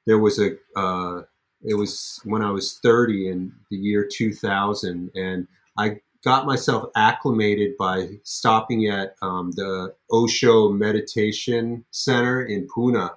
there 0.05 0.19
was 0.19 0.39
a 0.39 0.57
uh, 0.75 1.21
it 1.63 1.75
was 1.75 2.19
when 2.25 2.41
I 2.41 2.51
was 2.51 2.79
30 2.79 3.29
in 3.29 3.53
the 3.71 3.77
year 3.77 4.09
2000, 4.11 5.09
and 5.15 5.47
I 5.77 6.01
got 6.21 6.45
myself 6.45 6.89
acclimated 6.97 7.77
by 7.77 8.09
stopping 8.23 8.87
at 8.87 9.15
um, 9.21 9.51
the 9.51 9.95
Osho 10.11 10.69
Meditation 10.69 11.85
Center 11.91 12.45
in 12.45 12.67
Pune. 12.67 13.09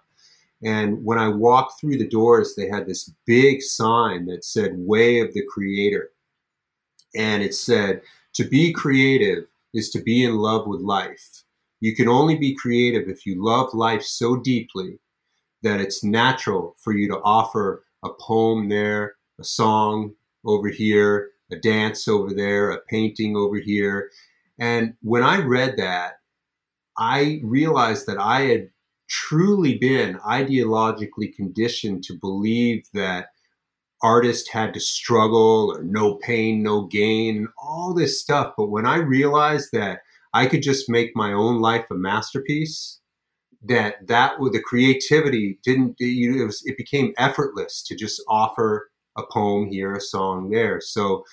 And 0.62 1.04
when 1.04 1.18
I 1.18 1.26
walked 1.26 1.80
through 1.80 1.98
the 1.98 2.08
doors, 2.08 2.54
they 2.54 2.68
had 2.68 2.86
this 2.86 3.12
big 3.26 3.60
sign 3.60 4.26
that 4.26 4.44
said 4.44 4.74
Way 4.76 5.18
of 5.18 5.34
the 5.34 5.42
Creator. 5.46 6.11
And 7.14 7.42
it 7.42 7.54
said, 7.54 8.02
To 8.34 8.44
be 8.44 8.72
creative 8.72 9.44
is 9.74 9.90
to 9.90 10.02
be 10.02 10.24
in 10.24 10.36
love 10.36 10.66
with 10.66 10.80
life. 10.80 11.42
You 11.80 11.94
can 11.96 12.08
only 12.08 12.36
be 12.36 12.54
creative 12.54 13.08
if 13.08 13.26
you 13.26 13.44
love 13.44 13.74
life 13.74 14.02
so 14.02 14.36
deeply 14.36 14.98
that 15.62 15.80
it's 15.80 16.04
natural 16.04 16.76
for 16.78 16.92
you 16.92 17.08
to 17.08 17.20
offer 17.22 17.84
a 18.04 18.10
poem 18.10 18.68
there, 18.68 19.16
a 19.40 19.44
song 19.44 20.14
over 20.44 20.68
here, 20.68 21.30
a 21.50 21.56
dance 21.56 22.08
over 22.08 22.32
there, 22.32 22.70
a 22.70 22.80
painting 22.82 23.36
over 23.36 23.56
here. 23.56 24.10
And 24.58 24.94
when 25.02 25.22
I 25.22 25.38
read 25.38 25.76
that, 25.78 26.20
I 26.96 27.40
realized 27.42 28.06
that 28.06 28.18
I 28.18 28.42
had 28.42 28.70
truly 29.08 29.78
been 29.78 30.18
ideologically 30.18 31.34
conditioned 31.34 32.04
to 32.04 32.14
believe 32.14 32.86
that 32.94 33.31
artists 34.02 34.48
had 34.48 34.74
to 34.74 34.80
struggle 34.80 35.74
or 35.76 35.82
no 35.84 36.16
pain, 36.16 36.62
no 36.62 36.82
gain, 36.86 37.48
all 37.58 37.94
this 37.94 38.20
stuff. 38.20 38.54
But 38.56 38.70
when 38.70 38.86
I 38.86 38.96
realized 38.96 39.70
that 39.72 40.00
I 40.34 40.46
could 40.46 40.62
just 40.62 40.88
make 40.88 41.14
my 41.14 41.32
own 41.32 41.60
life 41.60 41.86
a 41.90 41.94
masterpiece, 41.94 43.00
that 43.64 44.06
that 44.08 44.34
the 44.38 44.62
creativity 44.64 45.58
didn't 45.64 45.96
it, 45.98 46.44
was, 46.44 46.62
it 46.64 46.76
became 46.76 47.14
effortless 47.16 47.82
to 47.84 47.94
just 47.94 48.22
offer 48.28 48.90
a 49.16 49.22
poem 49.30 49.68
here, 49.68 49.94
a 49.94 50.00
song 50.00 50.50
there. 50.50 50.80
So 50.80 51.24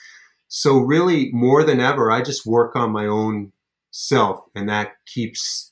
so 0.48 0.80
really 0.80 1.30
more 1.32 1.64
than 1.64 1.80
ever, 1.80 2.12
I 2.12 2.22
just 2.22 2.46
work 2.46 2.76
on 2.76 2.92
my 2.92 3.06
own 3.06 3.52
self, 3.92 4.42
and 4.56 4.68
that 4.70 4.94
keeps 5.08 5.72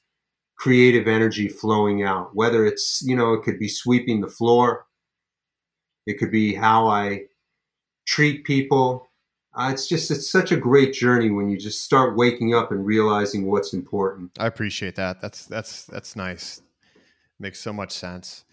creative 0.58 1.08
energy 1.08 1.48
flowing 1.48 2.04
out. 2.04 2.36
Whether 2.36 2.66
it's 2.66 3.02
you 3.06 3.16
know 3.16 3.34
it 3.34 3.44
could 3.44 3.60
be 3.60 3.70
sweeping 3.70 4.22
the 4.22 4.28
floor, 4.28 4.86
it 6.08 6.17
could 6.17 6.32
be 6.32 6.56
how 6.56 6.88
I 6.88 7.26
treat 8.06 8.46
people. 8.46 9.08
Uh, 9.54 9.70
it's 9.72 9.88
just 9.88 10.10
it's 10.10 10.30
such 10.30 10.52
a 10.52 10.58
great 10.58 10.93
journey 10.93 11.30
when 11.30 11.50
you 11.50 11.58
just 11.58 11.84
start 11.84 12.17
waking 12.17 12.56
up 12.56 12.72
and 12.72 12.86
realizing 12.86 13.46
what's 13.46 13.74
important. 13.74 14.32
I 14.39 14.48
appreciate 14.48 14.96
that. 14.96 15.22
That's 15.22 15.46
that's 15.46 15.86
that's 15.86 16.15
nice. 16.15 16.62
Makes 17.39 17.60
so 17.60 17.72
much 17.72 17.91
sense 17.91 18.46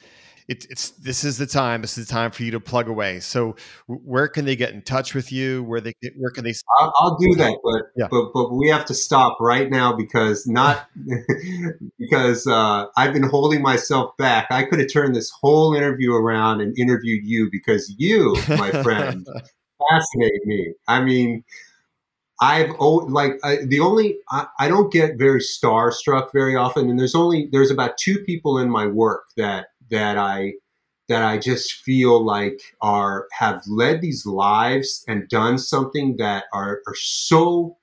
it, 0.47 0.67
it's 0.69 0.91
this 0.91 1.25
is 1.25 1.39
the 1.39 1.47
time. 1.47 1.81
This 1.81 1.97
is 1.97 2.07
the 2.07 2.13
time 2.13 2.31
for 2.31 2.43
you 2.43 2.51
to 2.51 2.61
plug 2.61 2.89
away. 2.89 3.21
So, 3.21 3.57
where 3.87 4.29
can 4.29 4.45
they 4.45 4.57
get 4.57 4.75
in 4.75 4.83
touch 4.83 5.15
with 5.15 5.33
you? 5.33 5.63
Where 5.65 5.81
they 5.81 5.95
where 6.17 6.31
can 6.31 6.45
they? 6.45 6.53
I'll, 6.79 6.93
I'll 6.99 7.17
do 7.17 7.35
that, 7.37 7.59
but 7.65 7.83
yeah. 7.97 8.09
but 8.11 8.33
but 8.35 8.53
we 8.53 8.69
have 8.69 8.85
to 8.87 8.95
stop 8.95 9.39
right 9.41 9.71
now 9.71 9.95
because 9.95 10.47
not 10.47 10.87
because 11.99 12.47
uh, 12.47 12.87
I've 12.97 13.15
been 13.15 13.23
holding 13.23 13.63
myself 13.63 14.15
back. 14.19 14.49
I 14.51 14.65
could 14.65 14.81
have 14.81 14.93
turned 14.93 15.17
this 15.17 15.31
whole 15.31 15.75
interview 15.75 16.13
around 16.13 16.61
and 16.61 16.79
interviewed 16.79 17.25
you 17.25 17.49
because 17.51 17.95
you, 17.97 18.37
my 18.49 18.71
friend, 18.83 19.27
fascinate 19.91 20.45
me. 20.45 20.75
I 20.87 21.03
mean. 21.03 21.45
I've 22.41 22.71
like 22.81 23.35
I, 23.45 23.59
the 23.65 23.79
only 23.79 24.19
I, 24.29 24.47
I, 24.59 24.67
don't 24.67 24.93
get 24.93 25.17
very 25.17 25.39
starstruck 25.39 26.31
very 26.33 26.57
often, 26.57 26.91
and 26.91 26.99
there's 26.99 27.15
only 27.15 27.49
there's 27.53 27.71
about 27.71 27.97
two 27.97 28.19
people 28.25 28.59
in 28.59 28.69
my 28.69 28.89
work 28.89 29.23
that 29.37 29.69
that 29.91 30.19
I 30.19 30.55
that 31.09 31.23
I 31.23 31.39
just 31.39 31.73
feel 31.73 32.25
like 32.25 32.61
are 32.81 33.27
have 33.33 33.63
led 33.67 34.01
these 34.01 34.25
lives 34.25 35.05
and 35.07 35.29
done 35.29 35.59
something 35.59 36.17
that 36.17 36.45
are 36.53 36.81
are 36.87 36.95
so 36.95 37.77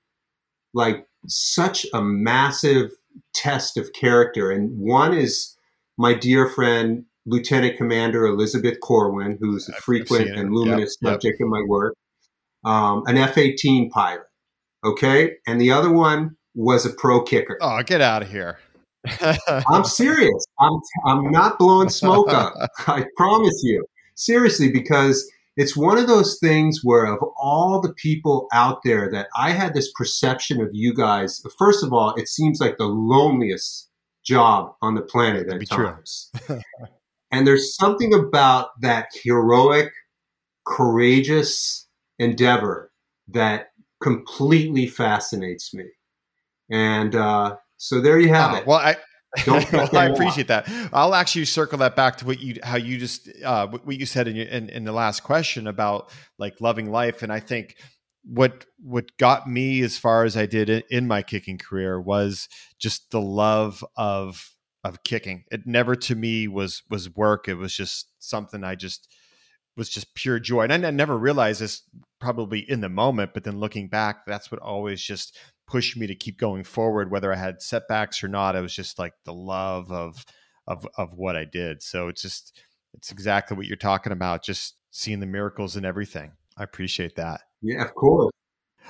like 0.73 1.07
such 1.27 1.85
a 1.93 2.01
massive 2.01 2.91
test 3.33 3.77
of 3.77 3.93
character. 3.93 4.51
And 4.51 4.77
one 4.77 5.13
is 5.13 5.55
my 5.97 6.13
dear 6.13 6.49
friend 6.49 7.05
Lieutenant 7.25 7.77
Commander 7.77 8.25
Elizabeth 8.25 8.79
Corwin, 8.81 9.37
who's 9.39 9.69
a 9.69 9.73
frequent 9.73 10.29
and 10.29 10.53
luminous 10.53 10.97
yep, 11.01 11.13
subject 11.13 11.37
yep. 11.39 11.45
in 11.45 11.49
my 11.49 11.63
work, 11.67 11.95
um, 12.65 13.03
an 13.05 13.17
F 13.17 13.37
18 13.37 13.89
pilot. 13.91 14.23
Okay. 14.83 15.33
And 15.47 15.61
the 15.61 15.71
other 15.71 15.91
one 15.91 16.35
was 16.55 16.85
a 16.85 16.89
pro 16.89 17.21
kicker. 17.21 17.57
Oh, 17.61 17.81
get 17.83 18.01
out 18.01 18.23
of 18.23 18.31
here. 18.31 18.57
I'm 19.47 19.83
serious. 19.83 20.45
I'm 20.59 20.79
I'm 21.05 21.31
not 21.31 21.57
blowing 21.57 21.89
smoke 21.89 22.29
up. 22.29 22.53
I 22.87 23.05
promise 23.17 23.59
you. 23.63 23.85
Seriously, 24.15 24.71
because 24.71 25.29
it's 25.57 25.75
one 25.75 25.97
of 25.97 26.07
those 26.07 26.37
things 26.39 26.81
where 26.83 27.05
of 27.05 27.19
all 27.37 27.81
the 27.81 27.93
people 27.93 28.47
out 28.53 28.79
there 28.83 29.09
that 29.11 29.27
I 29.35 29.51
had 29.51 29.73
this 29.73 29.91
perception 29.93 30.61
of 30.61 30.69
you 30.71 30.93
guys, 30.93 31.43
first 31.57 31.83
of 31.83 31.91
all, 31.91 32.13
it 32.15 32.27
seems 32.27 32.59
like 32.61 32.77
the 32.77 32.85
loneliest 32.85 33.89
job 34.23 34.75
on 34.81 34.95
the 34.95 35.01
planet 35.01 35.49
at 35.49 35.67
times. 35.67 36.31
and 37.31 37.47
there's 37.47 37.75
something 37.75 38.13
about 38.13 38.69
that 38.81 39.09
heroic, 39.23 39.91
courageous 40.65 41.87
endeavor 42.19 42.91
that 43.27 43.71
completely 44.01 44.87
fascinates 44.87 45.73
me. 45.73 45.85
And 46.69 47.15
uh, 47.15 47.57
so 47.81 47.99
there 47.99 48.19
you 48.19 48.29
have 48.29 48.53
oh, 48.53 48.57
it. 48.57 48.67
Well, 48.67 48.77
I. 48.77 48.95
well, 49.47 49.89
I 49.93 50.07
appreciate 50.07 50.49
that. 50.49 50.69
I'll 50.91 51.15
actually 51.15 51.45
circle 51.45 51.77
that 51.77 51.95
back 51.95 52.17
to 52.17 52.25
what 52.25 52.41
you, 52.41 52.59
how 52.61 52.75
you 52.75 52.97
just, 52.97 53.29
uh, 53.45 53.65
what 53.65 53.97
you 53.97 54.05
said 54.05 54.27
in, 54.27 54.35
your, 54.35 54.45
in 54.45 54.67
in 54.67 54.83
the 54.83 54.91
last 54.91 55.21
question 55.21 55.67
about 55.67 56.11
like 56.37 56.59
loving 56.59 56.91
life, 56.91 57.23
and 57.23 57.31
I 57.31 57.39
think 57.39 57.77
what 58.23 58.65
what 58.77 59.17
got 59.17 59.49
me 59.49 59.81
as 59.83 59.97
far 59.97 60.25
as 60.25 60.35
I 60.35 60.47
did 60.47 60.69
in 60.89 61.07
my 61.07 61.21
kicking 61.21 61.57
career 61.57 61.99
was 61.99 62.49
just 62.77 63.09
the 63.11 63.21
love 63.21 63.85
of 63.95 64.53
of 64.83 65.03
kicking. 65.03 65.45
It 65.49 65.65
never 65.65 65.95
to 65.95 66.15
me 66.15 66.49
was 66.49 66.83
was 66.89 67.09
work. 67.15 67.47
It 67.47 67.55
was 67.55 67.73
just 67.73 68.09
something 68.19 68.65
I 68.65 68.75
just 68.75 69.07
was 69.77 69.89
just 69.89 70.13
pure 70.13 70.39
joy. 70.39 70.63
And 70.63 70.85
I, 70.85 70.89
I 70.89 70.91
never 70.91 71.17
realized 71.17 71.61
this 71.61 71.83
probably 72.19 72.59
in 72.59 72.81
the 72.81 72.89
moment, 72.89 73.31
but 73.33 73.45
then 73.45 73.59
looking 73.59 73.87
back, 73.87 74.25
that's 74.25 74.51
what 74.51 74.61
always 74.61 75.01
just 75.01 75.37
pushed 75.71 75.95
me 75.95 76.05
to 76.05 76.15
keep 76.15 76.37
going 76.37 76.65
forward, 76.65 77.09
whether 77.09 77.31
I 77.31 77.37
had 77.37 77.61
setbacks 77.61 78.23
or 78.23 78.27
not. 78.27 78.57
It 78.57 78.61
was 78.61 78.75
just 78.75 78.99
like 78.99 79.13
the 79.23 79.33
love 79.33 79.89
of 79.89 80.25
of 80.67 80.85
of 80.97 81.13
what 81.13 81.37
I 81.37 81.45
did. 81.45 81.81
So 81.81 82.09
it's 82.09 82.21
just 82.21 82.59
it's 82.93 83.11
exactly 83.11 83.55
what 83.55 83.67
you're 83.67 83.77
talking 83.77 84.11
about, 84.11 84.43
just 84.43 84.75
seeing 84.91 85.21
the 85.21 85.25
miracles 85.25 85.77
and 85.77 85.85
everything. 85.85 86.33
I 86.57 86.63
appreciate 86.63 87.15
that. 87.15 87.41
Yeah, 87.61 87.83
of 87.83 87.95
course. 87.95 88.31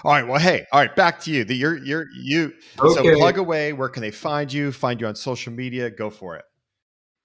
All 0.03 0.11
right. 0.11 0.27
Well, 0.27 0.39
hey, 0.39 0.65
all 0.71 0.79
right, 0.79 0.95
back 0.95 1.19
to 1.21 1.31
you. 1.31 1.43
The, 1.43 1.55
you're 1.55 1.77
you're 1.77 2.07
you. 2.19 2.53
Okay. 2.79 2.93
So 2.95 3.17
plug 3.17 3.37
away. 3.37 3.73
Where 3.73 3.89
can 3.89 4.01
they 4.01 4.11
find 4.11 4.51
you? 4.51 4.71
Find 4.71 4.99
you 4.99 5.05
on 5.05 5.15
social 5.15 5.53
media. 5.53 5.91
Go 5.91 6.09
for 6.09 6.35
it. 6.35 6.45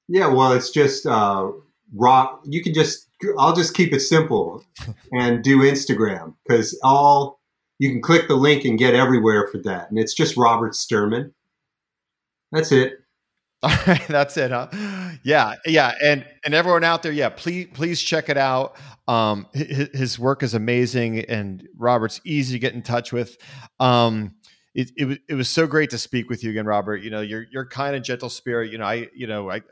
Yeah. 0.09 0.27
Well, 0.27 0.53
it's 0.53 0.71
just 0.71 1.07
uh, 1.07 1.51
rock. 1.95 2.43
You 2.45 2.63
can 2.63 2.75
just. 2.75 3.05
I'll 3.39 3.57
just 3.57 3.73
keep 3.73 3.95
it 3.95 4.01
simple 4.01 4.63
and 5.13 5.43
do 5.43 5.61
Instagram 5.61 6.35
because 6.47 6.79
all 6.85 7.41
you 7.79 7.91
can 7.91 8.01
click 8.01 8.29
the 8.29 8.37
link 8.37 8.65
and 8.65 8.79
get 8.79 8.95
everywhere 8.95 9.49
for 9.51 9.59
that. 9.59 9.91
And 9.91 9.99
it's 9.99 10.15
just 10.15 10.37
Robert 10.37 10.73
Sturman. 10.73 11.33
That's 12.53 12.73
it. 12.73 12.95
That's 14.09 14.37
it, 14.37 14.51
huh? 14.51 14.69
Yeah, 15.23 15.55
yeah, 15.65 15.95
and 16.03 16.25
and 16.45 16.55
everyone 16.55 16.85
out 16.85 17.03
there, 17.03 17.11
yeah, 17.11 17.31
please 17.31 17.69
please 17.73 18.01
check 18.01 18.29
it 18.29 18.37
out. 18.37 18.77
Um, 19.09 19.47
his, 19.55 19.89
his 19.93 20.19
work 20.19 20.43
is 20.43 20.55
amazing, 20.55 21.21
and 21.21 21.67
Robert's 21.77 22.21
easy 22.25 22.55
to 22.55 22.59
get 22.59 22.75
in 22.75 22.83
touch 22.83 23.13
with. 23.13 23.39
Um, 23.81 24.35
it, 24.75 24.91
it, 24.97 25.21
it 25.31 25.35
was 25.35 25.49
so 25.49 25.67
great 25.67 25.89
to 25.91 25.99
speak 25.99 26.29
with 26.29 26.45
you 26.45 26.51
again, 26.51 26.67
Robert. 26.67 26.99
You 26.99 27.09
know, 27.09 27.23
you're 27.23 27.67
kind 27.67 27.97
of 27.97 28.03
gentle 28.03 28.29
spirit. 28.29 28.71
You 28.71 28.79
know, 28.79 28.85
I 28.85 29.09
you 29.15 29.27
know 29.27 29.51
I, 29.51 29.57
I 29.57 29.63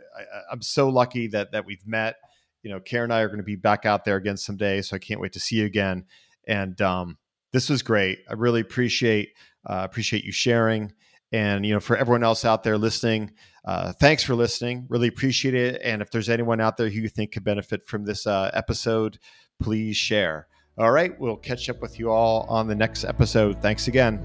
I'm 0.50 0.62
so 0.62 0.88
lucky 0.88 1.26
that 1.28 1.52
that 1.52 1.66
we've 1.66 1.86
met. 1.86 2.16
You 2.62 2.70
know, 2.70 2.80
Karen 2.80 3.10
and 3.10 3.12
I 3.12 3.20
are 3.20 3.28
going 3.28 3.38
to 3.38 3.44
be 3.44 3.56
back 3.56 3.84
out 3.84 4.06
there 4.06 4.16
again 4.16 4.38
someday, 4.38 4.80
so 4.80 4.96
I 4.96 4.98
can't 4.98 5.20
wait 5.20 5.34
to 5.34 5.40
see 5.40 5.56
you 5.56 5.66
again. 5.66 6.06
And 6.48 6.80
um, 6.80 7.18
this 7.54 7.70
was 7.70 7.82
great. 7.82 8.18
I 8.28 8.32
really 8.34 8.60
appreciate 8.60 9.30
uh, 9.64 9.82
appreciate 9.84 10.24
you 10.24 10.32
sharing. 10.32 10.92
And 11.32 11.64
you 11.64 11.72
know, 11.72 11.80
for 11.80 11.96
everyone 11.96 12.24
else 12.24 12.44
out 12.44 12.64
there 12.64 12.76
listening, 12.76 13.30
uh, 13.64 13.92
thanks 13.92 14.24
for 14.24 14.34
listening. 14.34 14.86
Really 14.88 15.08
appreciate 15.08 15.54
it. 15.54 15.80
And 15.82 16.02
if 16.02 16.10
there's 16.10 16.28
anyone 16.28 16.60
out 16.60 16.76
there 16.76 16.88
who 16.88 17.00
you 17.00 17.08
think 17.08 17.32
could 17.32 17.44
benefit 17.44 17.86
from 17.86 18.04
this 18.04 18.26
uh, 18.26 18.50
episode, 18.52 19.18
please 19.62 19.96
share. 19.96 20.48
All 20.76 20.90
right, 20.90 21.18
we'll 21.20 21.36
catch 21.36 21.70
up 21.70 21.80
with 21.80 22.00
you 22.00 22.10
all 22.10 22.44
on 22.48 22.66
the 22.66 22.74
next 22.74 23.04
episode. 23.04 23.62
Thanks 23.62 23.86
again. 23.86 24.18